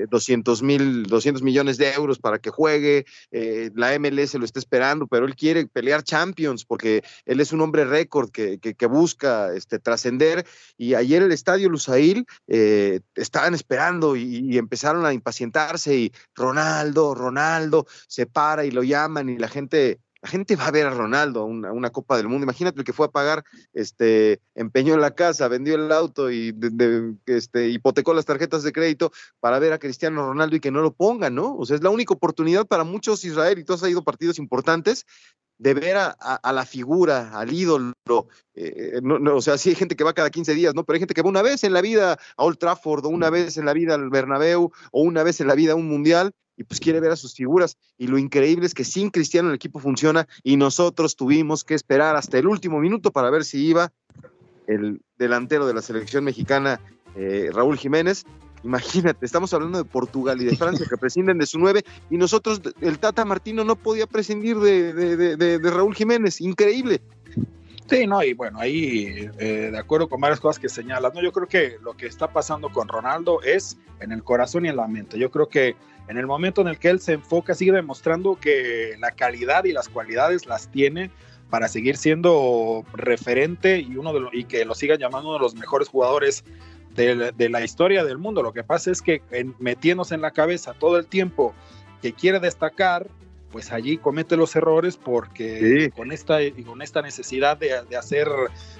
200 0.08 0.62
mil, 0.62 1.02
200 1.04 1.42
millones 1.42 1.76
de 1.76 1.92
euros 1.92 2.20
para 2.20 2.38
que 2.38 2.50
juegue, 2.50 3.06
la 3.32 3.98
MLS 3.98 4.34
lo 4.34 4.44
está 4.44 4.60
esperando, 4.60 5.08
pero 5.08 5.26
él 5.26 5.34
quiere 5.34 5.66
pelear 5.66 6.04
Champions 6.04 6.64
porque 6.64 7.02
él 7.26 7.40
es 7.40 7.52
un 7.52 7.60
hombre 7.60 7.84
récord 7.84 8.30
que, 8.30 8.60
que 8.60 8.86
busca 8.86 9.03
este, 9.54 9.78
trascender. 9.78 10.46
Y 10.76 10.94
ayer 10.94 11.22
el 11.22 11.32
estadio 11.32 11.68
Lusail 11.68 12.26
estaban 12.46 13.54
esperando 13.54 14.16
y, 14.16 14.52
y 14.52 14.58
empezaron 14.58 15.06
a 15.06 15.12
impacientarse 15.12 15.96
y 15.96 16.12
Ronaldo, 16.34 17.14
Ronaldo, 17.14 17.86
se 18.06 18.26
para 18.26 18.64
y 18.64 18.70
lo 18.70 18.82
llaman 18.82 19.28
y 19.28 19.38
la 19.38 19.48
gente, 19.48 20.00
la 20.24 20.30
gente 20.30 20.56
va 20.56 20.68
a 20.68 20.70
ver 20.70 20.86
a 20.86 20.90
Ronaldo 20.90 21.44
una, 21.44 21.70
una 21.70 21.90
Copa 21.90 22.16
del 22.16 22.28
Mundo. 22.28 22.44
Imagínate 22.44 22.78
el 22.78 22.84
que 22.86 22.94
fue 22.94 23.06
a 23.06 23.10
pagar, 23.10 23.44
este, 23.74 24.40
empeñó 24.54 24.96
la 24.96 25.14
casa, 25.14 25.48
vendió 25.48 25.74
el 25.74 25.92
auto 25.92 26.32
y 26.32 26.56
este, 27.26 27.68
hipotecó 27.68 28.14
las 28.14 28.24
tarjetas 28.24 28.62
de 28.62 28.72
crédito 28.72 29.12
para 29.38 29.58
ver 29.58 29.74
a 29.74 29.78
Cristiano 29.78 30.26
Ronaldo 30.26 30.56
y 30.56 30.60
que 30.60 30.70
no 30.70 30.80
lo 30.80 30.94
pongan, 30.94 31.34
¿no? 31.34 31.54
O 31.54 31.66
sea, 31.66 31.76
es 31.76 31.82
la 31.82 31.90
única 31.90 32.14
oportunidad 32.14 32.66
para 32.66 32.84
muchos 32.84 33.22
Israel 33.26 33.58
y 33.58 33.64
todos 33.64 33.82
ha 33.82 33.90
ido 33.90 34.02
partidos 34.02 34.38
importantes 34.38 35.04
de 35.58 35.74
ver 35.74 35.98
a, 35.98 36.16
a, 36.18 36.36
a, 36.36 36.52
la 36.54 36.64
figura, 36.64 37.38
al 37.38 37.52
ídolo. 37.52 37.92
Eh, 38.54 39.00
no, 39.02 39.36
o 39.36 39.42
sea, 39.42 39.58
sí 39.58 39.68
hay 39.68 39.74
gente 39.74 39.94
que 39.94 40.04
va 40.04 40.14
cada 40.14 40.30
15 40.30 40.54
días, 40.54 40.74
¿no? 40.74 40.84
Pero 40.84 40.94
hay 40.94 41.00
gente 41.00 41.12
que 41.12 41.22
va 41.22 41.28
una 41.28 41.42
vez 41.42 41.64
en 41.64 41.74
la 41.74 41.82
vida 41.82 42.18
a 42.38 42.44
Old 42.44 42.56
Trafford, 42.56 43.04
o 43.04 43.10
una 43.10 43.28
vez 43.28 43.58
en 43.58 43.66
la 43.66 43.74
vida 43.74 43.94
al 43.94 44.08
Bernabéu, 44.08 44.72
o 44.90 45.02
una 45.02 45.22
vez 45.22 45.42
en 45.42 45.48
la 45.48 45.54
vida 45.54 45.72
a 45.72 45.76
un 45.76 45.86
mundial, 45.86 46.32
y 46.56 46.64
pues 46.64 46.80
quiere 46.80 47.00
ver 47.00 47.10
a 47.10 47.16
sus 47.16 47.34
figuras. 47.34 47.76
Y 47.98 48.06
lo 48.06 48.18
increíble 48.18 48.66
es 48.66 48.74
que 48.74 48.84
sin 48.84 49.10
Cristiano 49.10 49.48
el 49.48 49.54
equipo 49.56 49.78
funciona, 49.78 50.26
y 50.42 50.56
nosotros 50.56 51.16
tuvimos 51.16 51.64
que 51.64 51.74
esperar 51.74 52.16
hasta 52.16 52.38
el 52.38 52.46
último 52.46 52.80
minuto 52.80 53.10
para 53.10 53.30
ver 53.30 53.44
si 53.44 53.64
iba 53.66 53.92
el 54.66 55.02
delantero 55.18 55.66
de 55.66 55.74
la 55.74 55.82
selección 55.82 56.24
mexicana, 56.24 56.80
eh, 57.16 57.50
Raúl 57.52 57.78
Jiménez, 57.78 58.24
Imagínate, 58.64 59.26
estamos 59.26 59.52
hablando 59.52 59.76
de 59.76 59.84
Portugal 59.84 60.40
y 60.40 60.46
de 60.46 60.56
Francia 60.56 60.86
que 60.88 60.96
prescinden 60.96 61.36
de 61.36 61.44
su 61.44 61.58
nueve 61.58 61.84
y 62.08 62.16
nosotros, 62.16 62.62
el 62.80 62.98
Tata 62.98 63.26
Martino 63.26 63.62
no 63.62 63.76
podía 63.76 64.06
prescindir 64.06 64.58
de, 64.58 64.94
de, 64.94 65.36
de, 65.36 65.58
de 65.58 65.70
Raúl 65.70 65.94
Jiménez. 65.94 66.40
Increíble. 66.40 67.02
Sí, 67.86 68.06
no, 68.06 68.22
y 68.22 68.32
bueno, 68.32 68.58
ahí 68.60 69.28
eh, 69.38 69.68
de 69.70 69.78
acuerdo 69.78 70.08
con 70.08 70.20
varias 70.20 70.40
cosas 70.40 70.58
que 70.58 70.70
señalas, 70.70 71.12
¿no? 71.14 71.22
Yo 71.22 71.32
creo 71.32 71.46
que 71.46 71.76
lo 71.82 71.94
que 71.94 72.06
está 72.06 72.32
pasando 72.32 72.70
con 72.70 72.88
Ronaldo 72.88 73.42
es 73.42 73.76
en 74.00 74.10
el 74.10 74.24
corazón 74.24 74.64
y 74.64 74.68
en 74.68 74.76
la 74.76 74.88
mente. 74.88 75.18
Yo 75.18 75.30
creo 75.30 75.48
que 75.48 75.76
en 76.08 76.16
el 76.16 76.26
momento 76.26 76.62
en 76.62 76.68
el 76.68 76.78
que 76.78 76.88
él 76.88 77.00
se 77.00 77.12
enfoca, 77.12 77.54
sigue 77.54 77.72
demostrando 77.72 78.38
que 78.40 78.96
la 78.98 79.10
calidad 79.10 79.64
y 79.64 79.72
las 79.72 79.90
cualidades 79.90 80.46
las 80.46 80.70
tiene 80.70 81.10
para 81.50 81.68
seguir 81.68 81.96
siendo 81.98 82.84
referente 82.94 83.78
y 83.78 83.96
uno 83.96 84.14
de 84.14 84.20
los, 84.20 84.34
y 84.34 84.44
que 84.44 84.64
lo 84.64 84.74
sigan 84.74 84.98
llamando 84.98 85.28
uno 85.28 85.38
de 85.38 85.42
los 85.42 85.54
mejores 85.54 85.88
jugadores 85.88 86.42
de, 86.94 87.32
de, 87.32 87.48
la 87.48 87.62
historia 87.62 88.02
del 88.04 88.18
mundo. 88.18 88.42
Lo 88.42 88.52
que 88.52 88.64
pasa 88.64 88.90
es 88.90 89.02
que 89.02 89.22
en, 89.30 89.54
metiéndose 89.58 90.14
en 90.14 90.22
la 90.22 90.30
cabeza 90.30 90.72
todo 90.72 90.98
el 90.98 91.06
tiempo 91.06 91.54
que 92.00 92.12
quiere 92.12 92.40
destacar, 92.40 93.08
pues 93.54 93.70
allí 93.70 93.98
comete 93.98 94.36
los 94.36 94.56
errores 94.56 94.96
porque 94.96 95.84
sí. 95.84 95.90
con, 95.92 96.10
esta, 96.10 96.38
con 96.66 96.82
esta 96.82 97.02
necesidad 97.02 97.56
de, 97.56 97.84
de, 97.88 97.96
hacer 97.96 98.26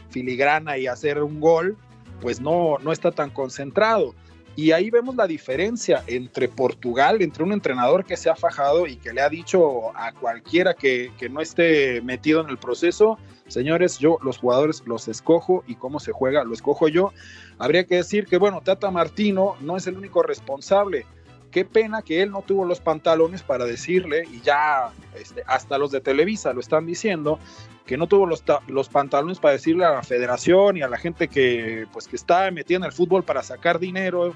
filigrana 0.08 0.76
y 0.78 0.88
hacer 0.88 1.22
un 1.22 1.38
gol, 1.38 1.76
pues 2.20 2.40
no, 2.40 2.78
no 2.80 2.90
está 2.90 3.12
tan 3.12 3.30
concentrado. 3.30 4.16
Y 4.56 4.72
ahí 4.72 4.90
vemos 4.90 5.14
la 5.14 5.28
diferencia 5.28 6.02
entre 6.08 6.48
Portugal, 6.48 7.22
entre 7.22 7.44
un 7.44 7.52
entrenador 7.52 8.04
que 8.04 8.16
se 8.16 8.28
ha 8.28 8.34
fajado 8.34 8.88
y 8.88 8.96
que 8.96 9.12
le 9.12 9.20
ha 9.20 9.28
dicho 9.28 9.96
a 9.96 10.10
cualquiera 10.10 10.74
que, 10.74 11.12
que 11.18 11.28
no 11.28 11.40
esté 11.40 12.00
metido 12.00 12.40
en 12.40 12.48
el 12.48 12.58
proceso, 12.58 13.16
señores, 13.46 14.00
yo 14.00 14.18
los 14.24 14.38
jugadores 14.38 14.82
los 14.86 15.06
escojo 15.06 15.62
y 15.68 15.76
cómo 15.76 16.00
se 16.00 16.10
juega 16.10 16.42
lo 16.42 16.52
escojo 16.52 16.88
yo. 16.88 17.12
Habría 17.58 17.84
que 17.84 17.94
decir 17.94 18.26
que, 18.26 18.38
bueno, 18.38 18.60
Tata 18.60 18.90
Martino 18.90 19.54
no 19.60 19.76
es 19.76 19.86
el 19.86 19.96
único 19.96 20.24
responsable 20.24 21.06
qué 21.54 21.64
pena 21.64 22.02
que 22.02 22.20
él 22.20 22.32
no 22.32 22.42
tuvo 22.42 22.64
los 22.64 22.80
pantalones 22.80 23.44
para 23.44 23.64
decirle, 23.64 24.24
y 24.32 24.40
ya 24.40 24.90
este, 25.14 25.44
hasta 25.46 25.78
los 25.78 25.92
de 25.92 26.00
Televisa 26.00 26.52
lo 26.52 26.58
están 26.58 26.84
diciendo, 26.84 27.38
que 27.86 27.96
no 27.96 28.08
tuvo 28.08 28.26
los, 28.26 28.42
los, 28.66 28.88
pantalones 28.88 29.38
para 29.38 29.52
decirle 29.52 29.84
a 29.84 29.92
la 29.92 30.02
federación 30.02 30.76
y 30.76 30.82
a 30.82 30.88
la 30.88 30.98
gente 30.98 31.28
que, 31.28 31.86
pues, 31.92 32.08
que 32.08 32.16
está 32.16 32.50
metida 32.50 32.78
en 32.78 32.84
el 32.84 32.90
fútbol 32.90 33.22
para 33.22 33.44
sacar 33.44 33.78
dinero, 33.78 34.34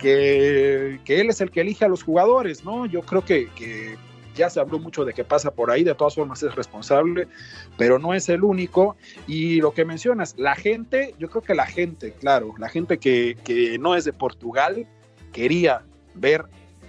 que, 0.00 0.98
que 1.04 1.20
él 1.20 1.30
es 1.30 1.40
el 1.40 1.52
que 1.52 1.60
elige 1.60 1.84
a 1.84 1.88
los 1.88 2.02
jugadores, 2.02 2.64
¿no? 2.64 2.84
Yo 2.84 3.02
creo 3.02 3.24
que, 3.24 3.48
que 3.50 3.96
ya 4.34 4.50
se 4.50 4.58
habló 4.58 4.80
mucho 4.80 5.04
de 5.04 5.14
que 5.14 5.22
pasa 5.22 5.52
por 5.52 5.70
ahí, 5.70 5.84
de 5.84 5.94
todas 5.94 6.16
formas 6.16 6.42
es 6.42 6.52
responsable, 6.56 7.28
pero 7.78 8.00
no 8.00 8.12
es 8.12 8.28
el 8.28 8.42
único. 8.42 8.96
Y 9.28 9.60
lo 9.60 9.70
que 9.70 9.84
mencionas, 9.84 10.34
la 10.36 10.56
gente, 10.56 11.14
yo 11.20 11.30
creo 11.30 11.42
que 11.42 11.54
la 11.54 11.66
gente, 11.66 12.10
claro, 12.10 12.54
la 12.58 12.68
gente 12.68 12.98
que, 12.98 13.38
que 13.44 13.78
no 13.78 13.94
es 13.94 14.04
de 14.04 14.12
Portugal, 14.12 14.84
quería 15.32 15.84
ver 16.16 16.46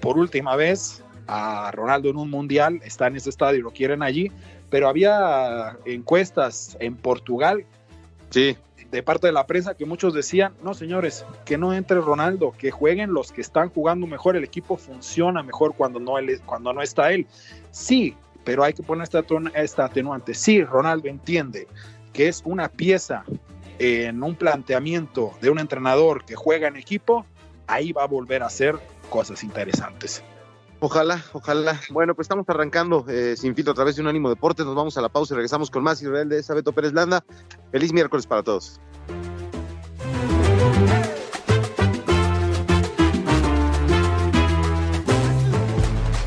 por 0.08 0.18
última 0.18 0.56
vez 0.56 1.04
a 1.28 1.70
Ronaldo 1.72 2.10
en 2.10 2.16
un 2.16 2.30
mundial, 2.30 2.80
está 2.86 3.08
en 3.08 3.18
ese 3.18 3.30
estadio, 3.30 3.62
lo 3.62 3.72
quieren 3.72 4.02
allí, 4.02 4.32
pero 4.70 4.88
había 4.88 5.78
encuestas 5.84 6.78
en 6.80 6.96
Portugal 6.96 7.66
sí. 8.30 8.56
de 8.90 9.04
parte 9.04 9.28
de 9.28 9.34
la 9.34 9.46
prensa 9.46 9.76
que 9.76 9.86
muchos 9.86 10.14
decían, 10.14 10.54
no 10.64 10.74
señores, 10.74 11.26
que 11.44 11.58
no 11.58 11.74
entre 11.74 12.00
Ronaldo, 12.00 12.54
que 12.58 12.72
jueguen 12.72 13.12
los 13.12 13.34
que 13.34 13.42
están 13.42 13.68
jugando 13.68 14.08
mejor, 14.08 14.38
el 14.38 14.46
equipo 14.46 14.78
funciona 14.78 15.44
mejor 15.44 15.76
cuando 15.76 16.00
no, 16.00 16.18
él, 16.18 16.40
cuando 16.46 16.72
no 16.72 16.82
está 16.82 17.12
él. 17.12 17.28
Sí, 17.72 18.16
pero 18.46 18.64
hay 18.64 18.72
que 18.72 18.84
poner 18.84 19.04
esta, 19.04 19.26
esta 19.56 19.84
atenuante. 19.84 20.36
Sí, 20.36 20.64
Ronaldo 20.64 21.10
entiende 21.10 21.68
que 22.14 22.30
es 22.30 22.42
una 22.46 22.70
pieza 22.70 23.26
en 23.78 24.24
un 24.24 24.36
planteamiento 24.36 25.34
de 25.42 25.50
un 25.50 25.60
entrenador 25.60 26.24
que 26.24 26.38
juega 26.38 26.70
en 26.70 26.78
equipo, 26.78 27.26
ahí 27.68 27.92
va 27.92 28.04
a 28.04 28.08
volver 28.08 28.42
a 28.42 28.50
ser 28.50 28.80
cosas 29.08 29.44
interesantes. 29.44 30.24
Ojalá, 30.80 31.24
ojalá. 31.34 31.80
Bueno, 31.90 32.14
pues 32.14 32.26
estamos 32.26 32.46
arrancando 32.50 33.04
eh, 33.08 33.36
sin 33.36 33.56
filtro 33.56 33.72
a 33.72 33.76
través 33.76 33.96
de 33.96 34.04
un 34.04 34.08
ánimo 34.08 34.30
deporte. 34.30 34.64
Nos 34.64 34.76
vamos 34.76 34.98
a 34.98 35.02
la 35.02 35.10
pausa 35.10 35.34
y 35.34 35.36
regresamos 35.36 35.72
con 35.72 35.84
más 35.84 36.02
Israel 36.02 36.30
de 36.30 36.44
Sabeto 36.44 36.72
Pérez 36.72 36.94
Landa. 36.94 37.24
Feliz 37.72 37.92
miércoles 37.92 38.28
para 38.28 38.44
todos. 38.44 38.80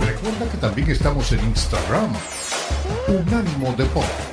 Recuerda 0.00 0.50
que 0.50 0.58
también 0.58 0.90
estamos 0.90 1.30
en 1.30 1.40
Instagram. 1.40 2.12
Unánimo 3.06 3.72
Deporte. 3.76 4.29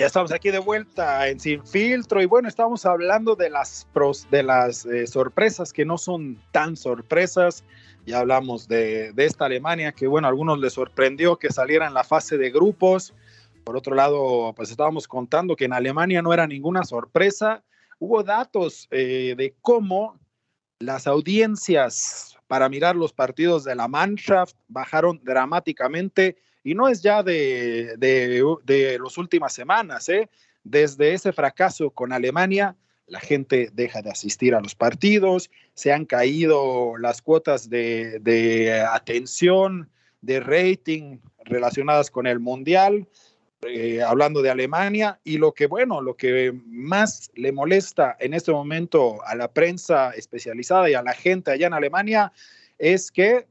Ya 0.00 0.06
estamos 0.06 0.32
aquí 0.32 0.50
de 0.50 0.60
vuelta 0.60 1.28
en 1.28 1.38
Sin 1.38 1.62
Filtro 1.62 2.22
y 2.22 2.24
bueno, 2.24 2.48
estamos 2.48 2.86
hablando 2.86 3.36
de 3.36 3.50
las, 3.50 3.86
de 4.30 4.42
las 4.42 4.86
eh, 4.86 5.06
sorpresas 5.06 5.74
que 5.74 5.84
no 5.84 5.98
son 5.98 6.40
tan 6.52 6.74
sorpresas. 6.78 7.64
Ya 8.06 8.20
hablamos 8.20 8.66
de, 8.66 9.12
de, 9.12 9.26
esta 9.26 9.44
Alemania 9.44 9.92
que 9.92 10.06
bueno, 10.06 10.26
a 10.26 10.30
algunos 10.30 10.58
les 10.58 10.72
sorprendió 10.72 11.36
que 11.36 11.52
saliera 11.52 11.86
en 11.86 11.92
la 11.92 12.02
fase 12.02 12.38
de 12.38 12.50
grupos. 12.50 13.12
Por 13.62 13.76
otro 13.76 13.94
lado, 13.94 14.54
pues 14.56 14.70
estábamos 14.70 15.06
contando 15.06 15.54
que 15.54 15.66
en 15.66 15.74
Alemania 15.74 16.22
no 16.22 16.32
era 16.32 16.46
ninguna 16.46 16.84
sorpresa. 16.84 17.62
Hubo 17.98 18.22
datos 18.22 18.88
eh, 18.90 19.34
de 19.36 19.54
cómo 19.60 20.18
las 20.78 21.06
audiencias 21.08 22.38
para 22.46 22.70
mirar 22.70 22.96
los 22.96 23.12
partidos 23.12 23.64
de 23.64 23.74
la 23.74 23.86
Mannschaft 23.86 24.56
bajaron 24.66 25.20
dramáticamente 25.22 26.38
y 26.62 26.74
no 26.74 26.88
es 26.88 27.02
ya 27.02 27.22
de, 27.22 27.94
de, 27.96 28.98
las 29.02 29.18
últimas 29.18 29.52
semanas, 29.52 30.08
¿eh? 30.08 30.28
Desde 30.62 31.14
ese 31.14 31.32
fracaso 31.32 31.90
con 31.90 32.12
Alemania, 32.12 32.76
la 33.06 33.20
gente 33.20 33.70
deja 33.72 34.02
de 34.02 34.10
asistir 34.10 34.54
a 34.54 34.60
los 34.60 34.74
partidos, 34.74 35.50
se 35.74 35.92
han 35.92 36.04
caído 36.04 36.96
las 36.98 37.22
cuotas 37.22 37.70
de, 37.70 38.18
de 38.20 38.80
atención, 38.80 39.88
de 40.20 40.40
rating 40.40 41.18
relacionadas 41.44 42.10
con 42.10 42.26
el 42.26 42.40
Mundial, 42.40 43.08
eh, 43.62 44.02
hablando 44.02 44.40
de 44.40 44.50
Alemania, 44.50 45.20
y 45.22 45.36
lo 45.36 45.52
que, 45.52 45.66
bueno, 45.66 46.00
lo 46.00 46.16
que 46.16 46.52
más 46.66 47.30
le 47.34 47.52
molesta 47.52 48.16
en 48.18 48.32
este 48.32 48.52
momento 48.52 49.22
a 49.26 49.34
la 49.34 49.52
prensa 49.52 50.12
especializada 50.12 50.88
y 50.88 50.94
a 50.94 51.02
la 51.02 51.12
gente 51.12 51.50
allá 51.50 51.66
en 51.66 51.74
Alemania 51.74 52.32
es 52.78 53.10
que 53.10 53.46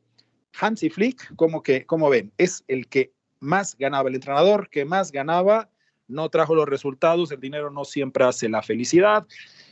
Hansi 0.59 0.89
Flick, 0.89 1.35
como 1.35 1.63
que, 1.63 1.85
como 1.85 2.09
ven, 2.09 2.31
es 2.37 2.63
el 2.67 2.87
que 2.87 3.13
más 3.39 3.75
ganaba, 3.77 4.09
el 4.09 4.15
entrenador 4.15 4.69
que 4.69 4.85
más 4.85 5.11
ganaba, 5.11 5.69
no 6.07 6.29
trajo 6.29 6.55
los 6.55 6.67
resultados, 6.67 7.31
el 7.31 7.39
dinero 7.39 7.69
no 7.69 7.85
siempre 7.85 8.23
hace 8.25 8.49
la 8.49 8.61
felicidad. 8.61 9.27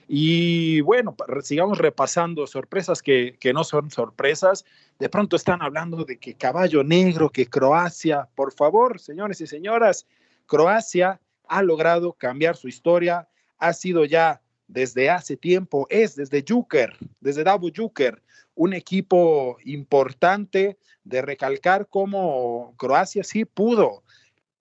Y 0.07 0.81
bueno, 0.81 1.15
sigamos 1.41 1.79
repasando 1.79 2.47
sorpresas 2.47 3.01
que, 3.01 3.35
que, 3.39 3.51
no 3.53 3.63
son 3.63 3.91
sorpresas. 3.91 4.63
De 4.99 5.09
pronto 5.09 5.35
están 5.35 5.61
hablando 5.61 6.05
de 6.05 6.17
que 6.17 6.35
caballo 6.35 6.83
negro, 6.83 7.29
que 7.29 7.47
Croacia, 7.47 8.29
por 8.35 8.53
favor, 8.53 8.99
señores 8.99 9.41
y 9.41 9.47
señoras, 9.47 10.05
Croacia 10.45 11.19
ha 11.47 11.61
logrado 11.61 12.13
cambiar 12.13 12.55
su 12.55 12.67
historia, 12.67 13.27
ha 13.57 13.73
sido 13.73 14.05
ya 14.05 14.41
desde 14.67 15.09
hace 15.09 15.37
tiempo, 15.37 15.87
es 15.89 16.15
desde 16.15 16.43
Juker, 16.47 16.97
desde 17.19 17.43
Davo 17.43 17.69
Juker, 17.75 18.21
un 18.57 18.73
equipo 18.73 19.57
importante 19.63 20.77
de 21.03 21.21
recalcar 21.21 21.87
cómo 21.87 22.73
Croacia 22.77 23.23
sí 23.23 23.45
pudo 23.45 24.03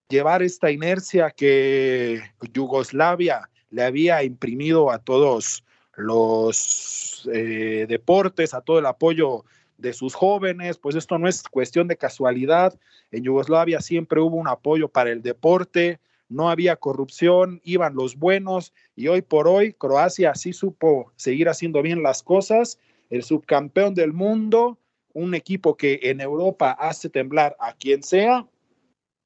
llevar 0.08 0.42
esta 0.42 0.70
inercia 0.70 1.30
que 1.30 2.20
Yugoslavia 2.52 3.48
le 3.70 3.82
había 3.82 4.22
imprimido 4.22 4.90
a 4.90 4.98
todos 4.98 5.64
los 5.96 7.28
eh, 7.32 7.86
deportes, 7.88 8.52
a 8.52 8.60
todo 8.60 8.78
el 8.78 8.86
apoyo 8.86 9.44
de 9.78 9.94
sus 9.94 10.14
jóvenes, 10.14 10.76
pues 10.76 10.94
esto 10.94 11.18
no 11.18 11.26
es 11.26 11.42
cuestión 11.42 11.88
de 11.88 11.96
casualidad. 11.96 12.78
En 13.10 13.24
Yugoslavia 13.24 13.80
siempre 13.80 14.20
hubo 14.20 14.36
un 14.36 14.48
apoyo 14.48 14.88
para 14.88 15.10
el 15.10 15.22
deporte, 15.22 16.00
no 16.28 16.50
había 16.50 16.76
corrupción, 16.76 17.62
iban 17.64 17.94
los 17.94 18.16
buenos 18.16 18.74
y 18.94 19.08
hoy 19.08 19.22
por 19.22 19.48
hoy 19.48 19.72
Croacia 19.72 20.34
sí 20.34 20.52
supo 20.52 21.12
seguir 21.16 21.48
haciendo 21.48 21.80
bien 21.80 22.02
las 22.02 22.22
cosas 22.22 22.78
el 23.10 23.22
subcampeón 23.22 23.94
del 23.94 24.12
mundo, 24.12 24.78
un 25.12 25.34
equipo 25.34 25.76
que 25.76 26.00
en 26.02 26.20
Europa 26.20 26.72
hace 26.72 27.08
temblar 27.08 27.56
a 27.58 27.74
quien 27.74 28.02
sea, 28.02 28.46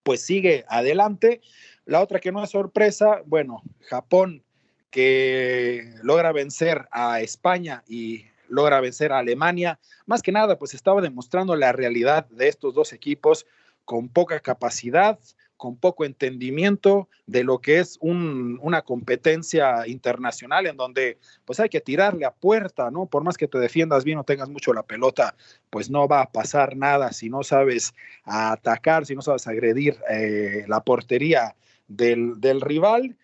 pues 0.02 0.22
sigue 0.22 0.64
adelante. 0.68 1.40
La 1.84 2.00
otra 2.00 2.20
que 2.20 2.32
no 2.32 2.42
es 2.42 2.50
sorpresa, 2.50 3.22
bueno, 3.26 3.62
Japón 3.82 4.42
que 4.90 5.94
logra 6.02 6.32
vencer 6.32 6.88
a 6.90 7.20
España 7.20 7.84
y 7.88 8.24
logra 8.48 8.80
vencer 8.80 9.12
a 9.12 9.18
Alemania. 9.18 9.78
Más 10.06 10.22
que 10.22 10.32
nada, 10.32 10.58
pues 10.58 10.74
estaba 10.74 11.00
demostrando 11.00 11.54
la 11.56 11.72
realidad 11.72 12.26
de 12.26 12.48
estos 12.48 12.74
dos 12.74 12.92
equipos 12.92 13.46
con 13.84 14.08
poca 14.08 14.40
capacidad, 14.40 15.18
con 15.60 15.76
poco 15.76 16.06
entendimiento 16.06 17.10
de 17.26 17.44
lo 17.44 17.58
que 17.58 17.80
es 17.80 17.98
una 18.00 18.80
competencia 18.80 19.86
internacional 19.86 20.66
en 20.66 20.78
donde 20.78 21.18
pues 21.44 21.60
hay 21.60 21.68
que 21.68 21.82
tirarle 21.82 22.24
a 22.24 22.30
puerta, 22.30 22.90
¿no? 22.90 23.04
Por 23.04 23.24
más 23.24 23.36
que 23.36 23.46
te 23.46 23.58
defiendas 23.58 24.02
bien 24.02 24.16
o 24.16 24.24
tengas 24.24 24.48
mucho 24.48 24.72
la 24.72 24.84
pelota, 24.84 25.36
pues 25.68 25.90
no 25.90 26.08
va 26.08 26.22
a 26.22 26.32
pasar 26.32 26.78
nada 26.78 27.12
si 27.12 27.28
no 27.28 27.42
sabes 27.42 27.92
atacar, 28.24 29.04
si 29.04 29.14
no 29.14 29.20
sabes 29.20 29.46
agredir 29.46 29.98
eh, 30.08 30.64
la 30.66 30.82
portería 30.82 31.54
del, 31.88 32.40
del 32.40 32.62
rival. 32.62 33.18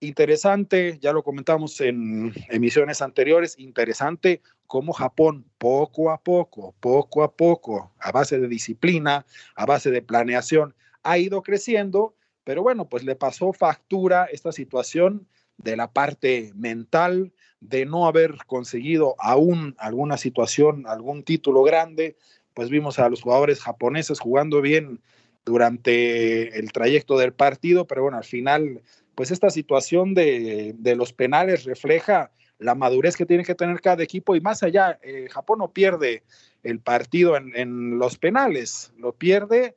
Interesante, 0.00 0.98
ya 0.98 1.12
lo 1.12 1.22
comentamos 1.22 1.78
en 1.82 2.32
emisiones 2.48 3.02
anteriores, 3.02 3.58
interesante 3.58 4.40
cómo 4.66 4.94
Japón 4.94 5.44
poco 5.58 6.10
a 6.10 6.22
poco, 6.22 6.74
poco 6.80 7.22
a 7.22 7.30
poco, 7.30 7.92
a 7.98 8.12
base 8.12 8.40
de 8.40 8.48
disciplina, 8.48 9.26
a 9.54 9.66
base 9.66 9.90
de 9.90 10.00
planeación, 10.00 10.74
ha 11.02 11.18
ido 11.18 11.42
creciendo, 11.42 12.14
pero 12.44 12.62
bueno, 12.62 12.88
pues 12.88 13.04
le 13.04 13.16
pasó 13.16 13.52
factura 13.52 14.26
esta 14.26 14.52
situación 14.52 15.26
de 15.58 15.76
la 15.76 15.92
parte 15.92 16.52
mental, 16.54 17.32
de 17.60 17.86
no 17.86 18.06
haber 18.06 18.36
conseguido 18.46 19.14
aún 19.18 19.76
alguna 19.78 20.16
situación, 20.16 20.84
algún 20.86 21.22
título 21.22 21.62
grande, 21.62 22.16
pues 22.54 22.68
vimos 22.68 22.98
a 22.98 23.08
los 23.08 23.22
jugadores 23.22 23.60
japoneses 23.60 24.18
jugando 24.18 24.60
bien 24.60 25.00
durante 25.44 26.58
el 26.58 26.72
trayecto 26.72 27.18
del 27.18 27.32
partido, 27.32 27.86
pero 27.86 28.02
bueno, 28.02 28.18
al 28.18 28.24
final, 28.24 28.82
pues 29.14 29.30
esta 29.30 29.50
situación 29.50 30.14
de, 30.14 30.74
los 30.96 31.12
penales 31.12 31.64
refleja 31.64 32.32
la 32.58 32.74
madurez 32.74 33.16
que 33.16 33.26
tiene 33.26 33.44
que 33.44 33.54
tener 33.54 33.80
cada 33.80 34.02
equipo 34.02 34.36
y 34.36 34.40
más 34.40 34.62
allá, 34.62 34.98
eh, 35.02 35.28
Japón 35.30 35.58
no 35.58 35.72
pierde 35.72 36.22
el 36.62 36.78
partido 36.78 37.36
en, 37.36 37.52
en, 37.56 37.98
los 37.98 38.18
penales, 38.18 38.92
lo 38.96 39.12
pierde 39.12 39.74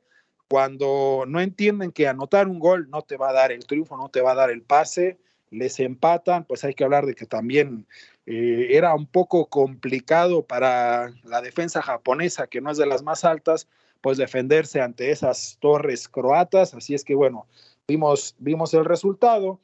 cuando 0.48 1.24
no 1.26 1.40
entienden 1.40 1.92
que 1.92 2.08
anotar 2.08 2.48
un 2.48 2.58
gol 2.58 2.88
no 2.90 3.02
te 3.02 3.16
va 3.16 3.30
a 3.30 3.32
dar 3.32 3.52
el 3.52 3.66
triunfo, 3.66 3.96
no 3.96 4.08
te 4.08 4.20
va 4.20 4.32
a 4.32 4.36
dar 4.36 4.50
el 4.50 4.62
pase, 4.62 5.18
les 5.50 5.80
empatan, 5.80 6.44
pues 6.44 6.64
hay 6.64 6.74
que 6.74 6.84
hablar 6.84 7.06
de 7.06 7.14
que 7.14 7.26
también 7.26 7.86
eh, 8.26 8.68
era 8.70 8.94
un 8.94 9.06
poco 9.06 9.46
complicado 9.46 10.44
para 10.46 11.12
la 11.24 11.40
defensa 11.40 11.82
japonesa, 11.82 12.46
que 12.46 12.60
no 12.60 12.70
es 12.70 12.78
de 12.78 12.86
las 12.86 13.02
más 13.02 13.24
altas, 13.24 13.68
pues 14.00 14.18
defenderse 14.18 14.80
ante 14.80 15.10
esas 15.10 15.58
torres 15.60 16.08
croatas. 16.08 16.74
Así 16.74 16.94
es 16.94 17.04
que 17.04 17.14
bueno, 17.14 17.46
vimos, 17.88 18.34
vimos 18.38 18.74
el 18.74 18.84
resultado. 18.84 19.60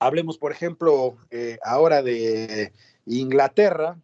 Hablemos, 0.00 0.38
por 0.38 0.52
ejemplo, 0.52 1.16
eh, 1.30 1.58
ahora 1.64 2.02
de 2.02 2.72
Inglaterra, 3.06 3.98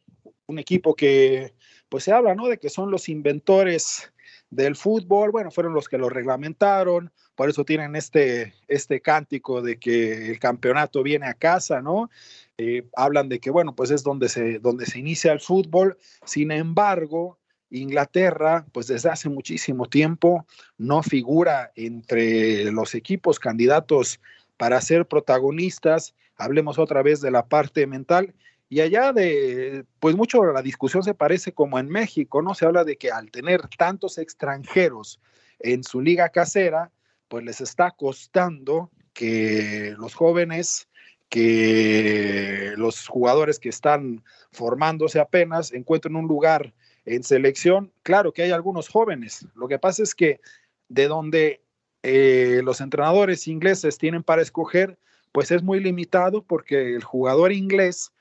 un 0.46 0.58
equipo 0.58 0.94
que, 0.94 1.54
pues 1.88 2.04
se 2.04 2.12
habla, 2.12 2.34
¿no? 2.34 2.48
De 2.48 2.58
que 2.58 2.70
son 2.70 2.90
los 2.90 3.08
inventores 3.08 4.12
del 4.54 4.76
fútbol, 4.76 5.30
bueno, 5.30 5.50
fueron 5.50 5.74
los 5.74 5.88
que 5.88 5.98
lo 5.98 6.08
reglamentaron, 6.08 7.12
por 7.34 7.48
eso 7.48 7.64
tienen 7.64 7.96
este, 7.96 8.54
este 8.68 9.00
cántico 9.00 9.62
de 9.62 9.78
que 9.78 10.30
el 10.30 10.38
campeonato 10.38 11.02
viene 11.02 11.26
a 11.26 11.34
casa, 11.34 11.82
¿no? 11.82 12.10
Eh, 12.56 12.86
hablan 12.94 13.28
de 13.28 13.40
que, 13.40 13.50
bueno, 13.50 13.74
pues 13.74 13.90
es 13.90 14.04
donde 14.04 14.28
se, 14.28 14.60
donde 14.60 14.86
se 14.86 15.00
inicia 15.00 15.32
el 15.32 15.40
fútbol, 15.40 15.98
sin 16.24 16.52
embargo, 16.52 17.38
Inglaterra, 17.70 18.66
pues 18.72 18.86
desde 18.86 19.10
hace 19.10 19.28
muchísimo 19.28 19.86
tiempo 19.86 20.46
no 20.78 21.02
figura 21.02 21.72
entre 21.74 22.70
los 22.70 22.94
equipos 22.94 23.40
candidatos 23.40 24.20
para 24.56 24.80
ser 24.80 25.06
protagonistas. 25.06 26.14
Hablemos 26.36 26.78
otra 26.78 27.02
vez 27.02 27.20
de 27.20 27.32
la 27.32 27.46
parte 27.46 27.86
mental. 27.88 28.34
Y 28.68 28.80
allá 28.80 29.12
de, 29.12 29.84
pues 30.00 30.16
mucho 30.16 30.44
la 30.44 30.62
discusión 30.62 31.02
se 31.02 31.14
parece 31.14 31.52
como 31.52 31.78
en 31.78 31.88
México, 31.88 32.42
¿no? 32.42 32.54
Se 32.54 32.64
habla 32.64 32.84
de 32.84 32.96
que 32.96 33.10
al 33.10 33.30
tener 33.30 33.68
tantos 33.76 34.18
extranjeros 34.18 35.20
en 35.58 35.84
su 35.84 36.00
liga 36.00 36.30
casera, 36.30 36.90
pues 37.28 37.44
les 37.44 37.60
está 37.60 37.90
costando 37.90 38.90
que 39.12 39.94
los 39.98 40.14
jóvenes, 40.14 40.88
que 41.28 42.74
los 42.76 43.06
jugadores 43.06 43.58
que 43.58 43.68
están 43.68 44.24
formándose 44.52 45.20
apenas 45.20 45.72
encuentren 45.72 46.16
un 46.16 46.26
lugar 46.26 46.74
en 47.04 47.22
selección. 47.22 47.92
Claro 48.02 48.32
que 48.32 48.42
hay 48.42 48.50
algunos 48.50 48.88
jóvenes. 48.88 49.46
Lo 49.54 49.68
que 49.68 49.78
pasa 49.78 50.02
es 50.02 50.14
que 50.14 50.40
de 50.88 51.08
donde 51.08 51.62
eh, 52.02 52.60
los 52.64 52.80
entrenadores 52.80 53.48
ingleses 53.48 53.98
tienen 53.98 54.22
para 54.22 54.42
escoger, 54.42 54.98
pues 55.32 55.50
es 55.50 55.62
muy 55.62 55.80
limitado 55.80 56.42
porque 56.42 56.94
el 56.94 57.02
jugador 57.02 57.52
inglés 57.52 58.12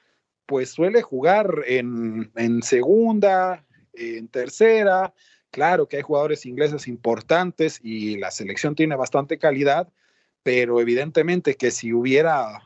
pues 0.45 0.69
suele 0.69 1.01
jugar 1.01 1.63
en, 1.65 2.31
en 2.35 2.61
segunda, 2.63 3.65
en 3.93 4.27
tercera. 4.27 5.13
Claro 5.51 5.87
que 5.87 5.97
hay 5.97 6.03
jugadores 6.03 6.45
ingleses 6.45 6.87
importantes 6.87 7.79
y 7.83 8.17
la 8.17 8.31
selección 8.31 8.75
tiene 8.75 8.95
bastante 8.95 9.37
calidad, 9.37 9.87
pero 10.41 10.81
evidentemente 10.81 11.55
que 11.55 11.71
si 11.71 11.93
hubiera 11.93 12.61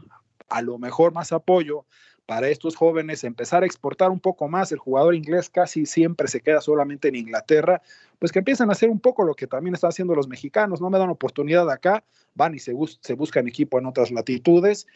a 0.50 0.62
lo 0.62 0.78
mejor 0.78 1.13
más 1.13 1.32
apoyo 1.32 1.86
para 2.26 2.50
estos 2.50 2.76
jóvenes, 2.76 3.24
empezar 3.24 3.63
a 3.63 3.66
exportar 3.66 4.10
un 4.12 4.20
poco 4.20 4.50
más, 4.50 4.74
el 4.74 4.80
jugador 4.80 5.16
inglés 5.16 5.50
casi 5.50 5.86
siempre 5.86 6.28
se 6.28 6.42
queda 6.42 6.60
solamente 6.60 7.08
en 7.08 7.16
Inglaterra, 7.16 7.82
pues 8.20 8.34
que 8.34 8.40
empiezan 8.40 8.70
a 8.70 8.74
hacer 8.74 8.90
un 8.90 9.00
poco 9.00 9.24
lo 9.24 9.34
que 9.34 9.48
también 9.48 9.74
están 9.74 9.90
haciendo 9.90 10.13
los 10.13 10.28
mexicanos, 10.28 10.82
no 10.82 10.90
me 10.90 11.00
dan 11.00 11.10
oportunidad 11.10 11.70
acá, 11.70 12.04
van 12.36 12.54
y 12.54 12.60
se, 12.60 12.74
se 13.00 13.13
buscan 13.13 13.48
equipo 13.48 13.80
en 13.80 13.86
otras 13.86 14.12
latitudes, 14.12 14.88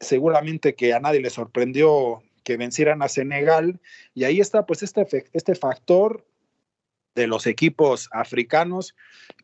seguramente 0.00 0.74
que 0.74 0.94
a 0.94 1.00
nadie 1.00 1.20
le 1.20 1.30
sorprendió 1.30 2.22
que 2.42 2.56
vencieran 2.56 3.02
a 3.02 3.08
Senegal, 3.08 3.80
y 4.14 4.24
ahí 4.24 4.40
está 4.40 4.66
pues 4.66 4.82
este, 4.82 5.06
este 5.32 5.54
factor 5.54 6.26
de 7.14 7.26
los 7.26 7.46
equipos 7.46 8.08
africanos, 8.12 8.94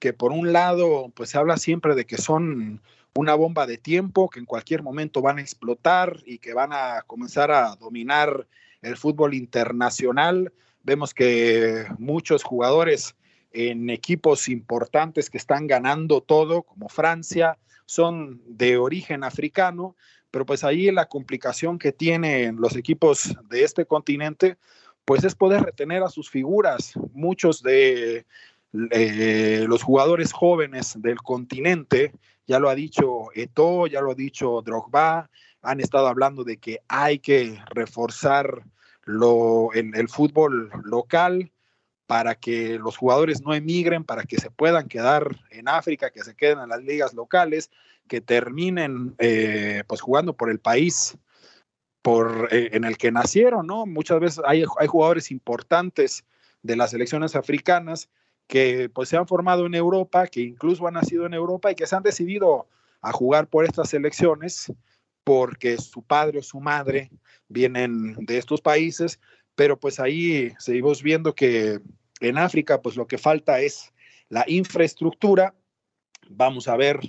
que 0.00 0.12
por 0.12 0.32
un 0.32 0.52
lado, 0.52 1.12
pues 1.14 1.30
se 1.30 1.38
habla 1.38 1.56
siempre 1.58 1.94
de 1.94 2.06
que 2.06 2.16
son 2.16 2.80
una 3.14 3.34
bomba 3.34 3.66
de 3.66 3.78
tiempo 3.78 4.28
que 4.28 4.40
en 4.40 4.46
cualquier 4.46 4.82
momento 4.82 5.22
van 5.22 5.38
a 5.38 5.42
explotar 5.42 6.22
y 6.24 6.38
que 6.38 6.54
van 6.54 6.72
a 6.72 7.02
comenzar 7.06 7.50
a 7.50 7.76
dominar 7.76 8.46
el 8.82 8.96
fútbol 8.96 9.34
internacional. 9.34 10.52
Vemos 10.82 11.14
que 11.14 11.86
muchos 11.98 12.44
jugadores 12.44 13.16
en 13.52 13.90
equipos 13.90 14.48
importantes 14.48 15.30
que 15.30 15.38
están 15.38 15.66
ganando 15.66 16.20
todo, 16.20 16.62
como 16.62 16.88
Francia, 16.88 17.58
son 17.86 18.42
de 18.46 18.76
origen 18.76 19.24
africano, 19.24 19.96
pero 20.30 20.46
pues 20.46 20.64
ahí 20.64 20.90
la 20.90 21.06
complicación 21.06 21.78
que 21.78 21.92
tienen 21.92 22.56
los 22.56 22.76
equipos 22.76 23.34
de 23.48 23.64
este 23.64 23.86
continente, 23.86 24.56
pues 25.04 25.24
es 25.24 25.34
poder 25.34 25.62
retener 25.62 26.02
a 26.02 26.10
sus 26.10 26.30
figuras. 26.30 26.92
Muchos 27.12 27.62
de 27.62 28.26
eh, 28.90 29.64
los 29.68 29.82
jugadores 29.82 30.32
jóvenes 30.32 31.00
del 31.00 31.18
continente 31.18 32.12
ya 32.46 32.58
lo 32.58 32.68
ha 32.68 32.74
dicho 32.74 33.28
Eto, 33.34 33.86
ya 33.86 34.00
lo 34.00 34.12
ha 34.12 34.14
dicho 34.14 34.62
Drogba, 34.62 35.30
han 35.62 35.80
estado 35.80 36.06
hablando 36.06 36.44
de 36.44 36.58
que 36.58 36.80
hay 36.88 37.18
que 37.18 37.58
reforzar 37.70 38.64
lo, 39.04 39.72
el, 39.72 40.08
fútbol 40.08 40.70
local 40.84 41.50
para 42.06 42.34
que 42.36 42.78
los 42.78 42.96
jugadores 42.96 43.42
no 43.42 43.54
emigren, 43.54 44.04
para 44.04 44.22
que 44.24 44.36
se 44.36 44.50
puedan 44.50 44.88
quedar 44.88 45.36
en 45.50 45.68
África, 45.68 46.10
que 46.10 46.22
se 46.22 46.34
queden 46.34 46.60
en 46.60 46.68
las 46.68 46.82
ligas 46.82 47.14
locales, 47.14 47.70
que 48.08 48.20
terminen 48.20 49.14
eh, 49.18 49.82
pues 49.86 50.00
jugando 50.00 50.32
por 50.32 50.50
el 50.50 50.60
país 50.60 51.18
por, 52.02 52.48
eh, 52.52 52.70
en 52.72 52.84
el 52.84 52.96
que 52.96 53.10
nacieron, 53.10 53.66
¿no? 53.66 53.84
Muchas 53.84 54.20
veces 54.20 54.44
hay, 54.46 54.64
hay 54.78 54.86
jugadores 54.86 55.32
importantes 55.32 56.24
de 56.62 56.76
las 56.76 56.90
selecciones 56.90 57.34
africanas 57.34 58.08
que 58.46 58.88
pues 58.88 59.08
se 59.08 59.16
han 59.16 59.26
formado 59.26 59.66
en 59.66 59.74
Europa, 59.74 60.28
que 60.28 60.40
incluso 60.40 60.86
han 60.86 60.94
nacido 60.94 61.26
en 61.26 61.34
Europa 61.34 61.70
y 61.70 61.74
que 61.74 61.86
se 61.86 61.96
han 61.96 62.04
decidido 62.04 62.68
a 63.00 63.12
jugar 63.12 63.48
por 63.48 63.64
estas 63.64 63.90
selecciones 63.90 64.72
porque 65.24 65.76
su 65.78 66.02
padre 66.02 66.38
o 66.38 66.42
su 66.42 66.60
madre 66.60 67.10
vienen 67.48 68.14
de 68.24 68.38
estos 68.38 68.60
países, 68.60 69.18
pero 69.56 69.80
pues 69.80 69.98
ahí 69.98 70.52
seguimos 70.58 71.02
viendo 71.02 71.34
que 71.34 71.80
en 72.20 72.38
África 72.38 72.80
pues 72.80 72.96
lo 72.96 73.06
que 73.06 73.18
falta 73.18 73.60
es 73.60 73.92
la 74.28 74.44
infraestructura. 74.46 75.54
Vamos 76.28 76.68
a 76.68 76.76
ver, 76.76 77.00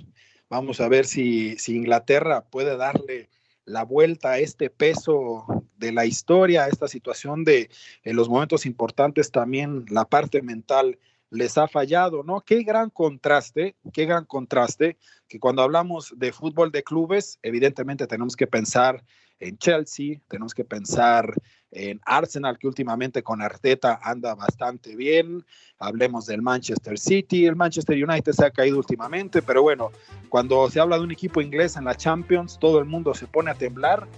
vamos 0.48 0.80
a 0.80 0.88
ver 0.88 1.06
si, 1.06 1.56
si 1.58 1.76
Inglaterra 1.76 2.46
puede 2.48 2.76
darle 2.76 3.28
la 3.64 3.84
vuelta 3.84 4.32
a 4.32 4.38
este 4.38 4.70
peso 4.70 5.44
de 5.76 5.92
la 5.92 6.06
historia, 6.06 6.64
a 6.64 6.68
esta 6.68 6.88
situación 6.88 7.44
de 7.44 7.70
en 8.02 8.16
los 8.16 8.28
momentos 8.28 8.64
importantes 8.66 9.30
también 9.30 9.84
la 9.90 10.06
parte 10.06 10.40
mental 10.42 10.98
les 11.30 11.58
ha 11.58 11.68
fallado, 11.68 12.22
¿no? 12.22 12.40
Qué 12.40 12.62
gran 12.62 12.88
contraste, 12.88 13.76
qué 13.92 14.06
gran 14.06 14.24
contraste, 14.24 14.96
que 15.28 15.38
cuando 15.38 15.60
hablamos 15.60 16.14
de 16.16 16.32
fútbol 16.32 16.72
de 16.72 16.82
clubes, 16.82 17.38
evidentemente 17.42 18.06
tenemos 18.06 18.34
que 18.34 18.46
pensar 18.46 19.04
en 19.40 19.58
Chelsea, 19.58 20.20
tenemos 20.28 20.54
que 20.54 20.64
pensar 20.64 21.32
en 21.70 22.00
Arsenal, 22.04 22.58
que 22.58 22.66
últimamente 22.66 23.22
con 23.22 23.42
Arteta 23.42 24.00
anda 24.02 24.34
bastante 24.34 24.96
bien, 24.96 25.44
hablemos 25.78 26.26
del 26.26 26.42
Manchester 26.42 26.98
City, 26.98 27.46
el 27.46 27.56
Manchester 27.56 28.02
United 28.02 28.32
se 28.32 28.46
ha 28.46 28.50
caído 28.50 28.78
últimamente, 28.78 29.42
pero 29.42 29.62
bueno, 29.62 29.90
cuando 30.28 30.68
se 30.70 30.80
habla 30.80 30.96
de 30.96 31.04
un 31.04 31.12
equipo 31.12 31.40
inglés 31.40 31.76
en 31.76 31.84
la 31.84 31.94
Champions, 31.94 32.58
todo 32.58 32.78
el 32.78 32.84
mundo 32.86 33.14
se 33.14 33.26
pone 33.26 33.50
a 33.50 33.54
temblar, 33.54 34.08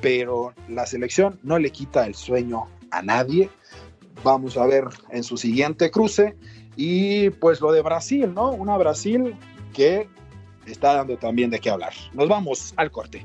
pero 0.00 0.52
la 0.68 0.84
selección 0.86 1.38
no 1.42 1.58
le 1.58 1.70
quita 1.70 2.06
el 2.06 2.14
sueño 2.14 2.68
a 2.90 3.02
nadie. 3.02 3.48
Vamos 4.22 4.56
a 4.56 4.66
ver 4.66 4.84
en 5.10 5.22
su 5.22 5.36
siguiente 5.36 5.90
cruce 5.90 6.36
y 6.74 7.30
pues 7.30 7.60
lo 7.60 7.72
de 7.72 7.82
Brasil, 7.82 8.32
¿no? 8.34 8.50
Una 8.50 8.76
Brasil 8.76 9.34
que 9.72 10.08
está 10.66 10.94
dando 10.94 11.16
también 11.16 11.50
de 11.50 11.60
qué 11.60 11.70
hablar. 11.70 11.92
Nos 12.12 12.28
vamos 12.28 12.74
al 12.76 12.90
corte. 12.90 13.24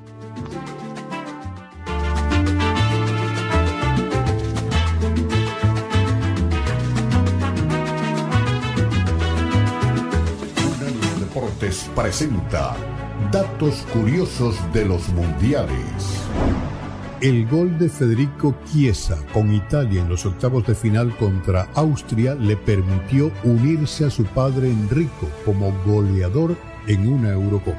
Presenta 11.61 12.75
datos 13.31 13.85
curiosos 13.93 14.55
de 14.73 14.83
los 14.83 15.07
mundiales. 15.09 16.25
El 17.21 17.47
gol 17.47 17.77
de 17.77 17.87
Federico 17.87 18.55
Chiesa 18.65 19.19
con 19.31 19.53
Italia 19.53 20.01
en 20.01 20.09
los 20.09 20.25
octavos 20.25 20.65
de 20.65 20.73
final 20.73 21.15
contra 21.17 21.67
Austria 21.75 22.33
le 22.33 22.57
permitió 22.57 23.31
unirse 23.43 24.05
a 24.05 24.09
su 24.09 24.23
padre 24.23 24.71
Enrico 24.71 25.29
como 25.45 25.71
goleador 25.85 26.57
en 26.87 27.07
una 27.07 27.29
Eurocopa. 27.29 27.77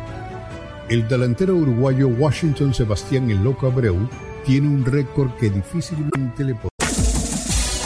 El 0.89 1.09
delantero 1.09 1.57
uruguayo 1.57 2.07
Washington 2.07 2.73
Sebastián 2.73 3.33
El 3.33 3.43
Loco 3.43 3.67
Abreu 3.67 4.09
tiene 4.47 4.69
un 4.69 4.85
récord 4.85 5.33
que 5.41 5.51
difícilmente 5.51 6.45
le. 6.45 6.72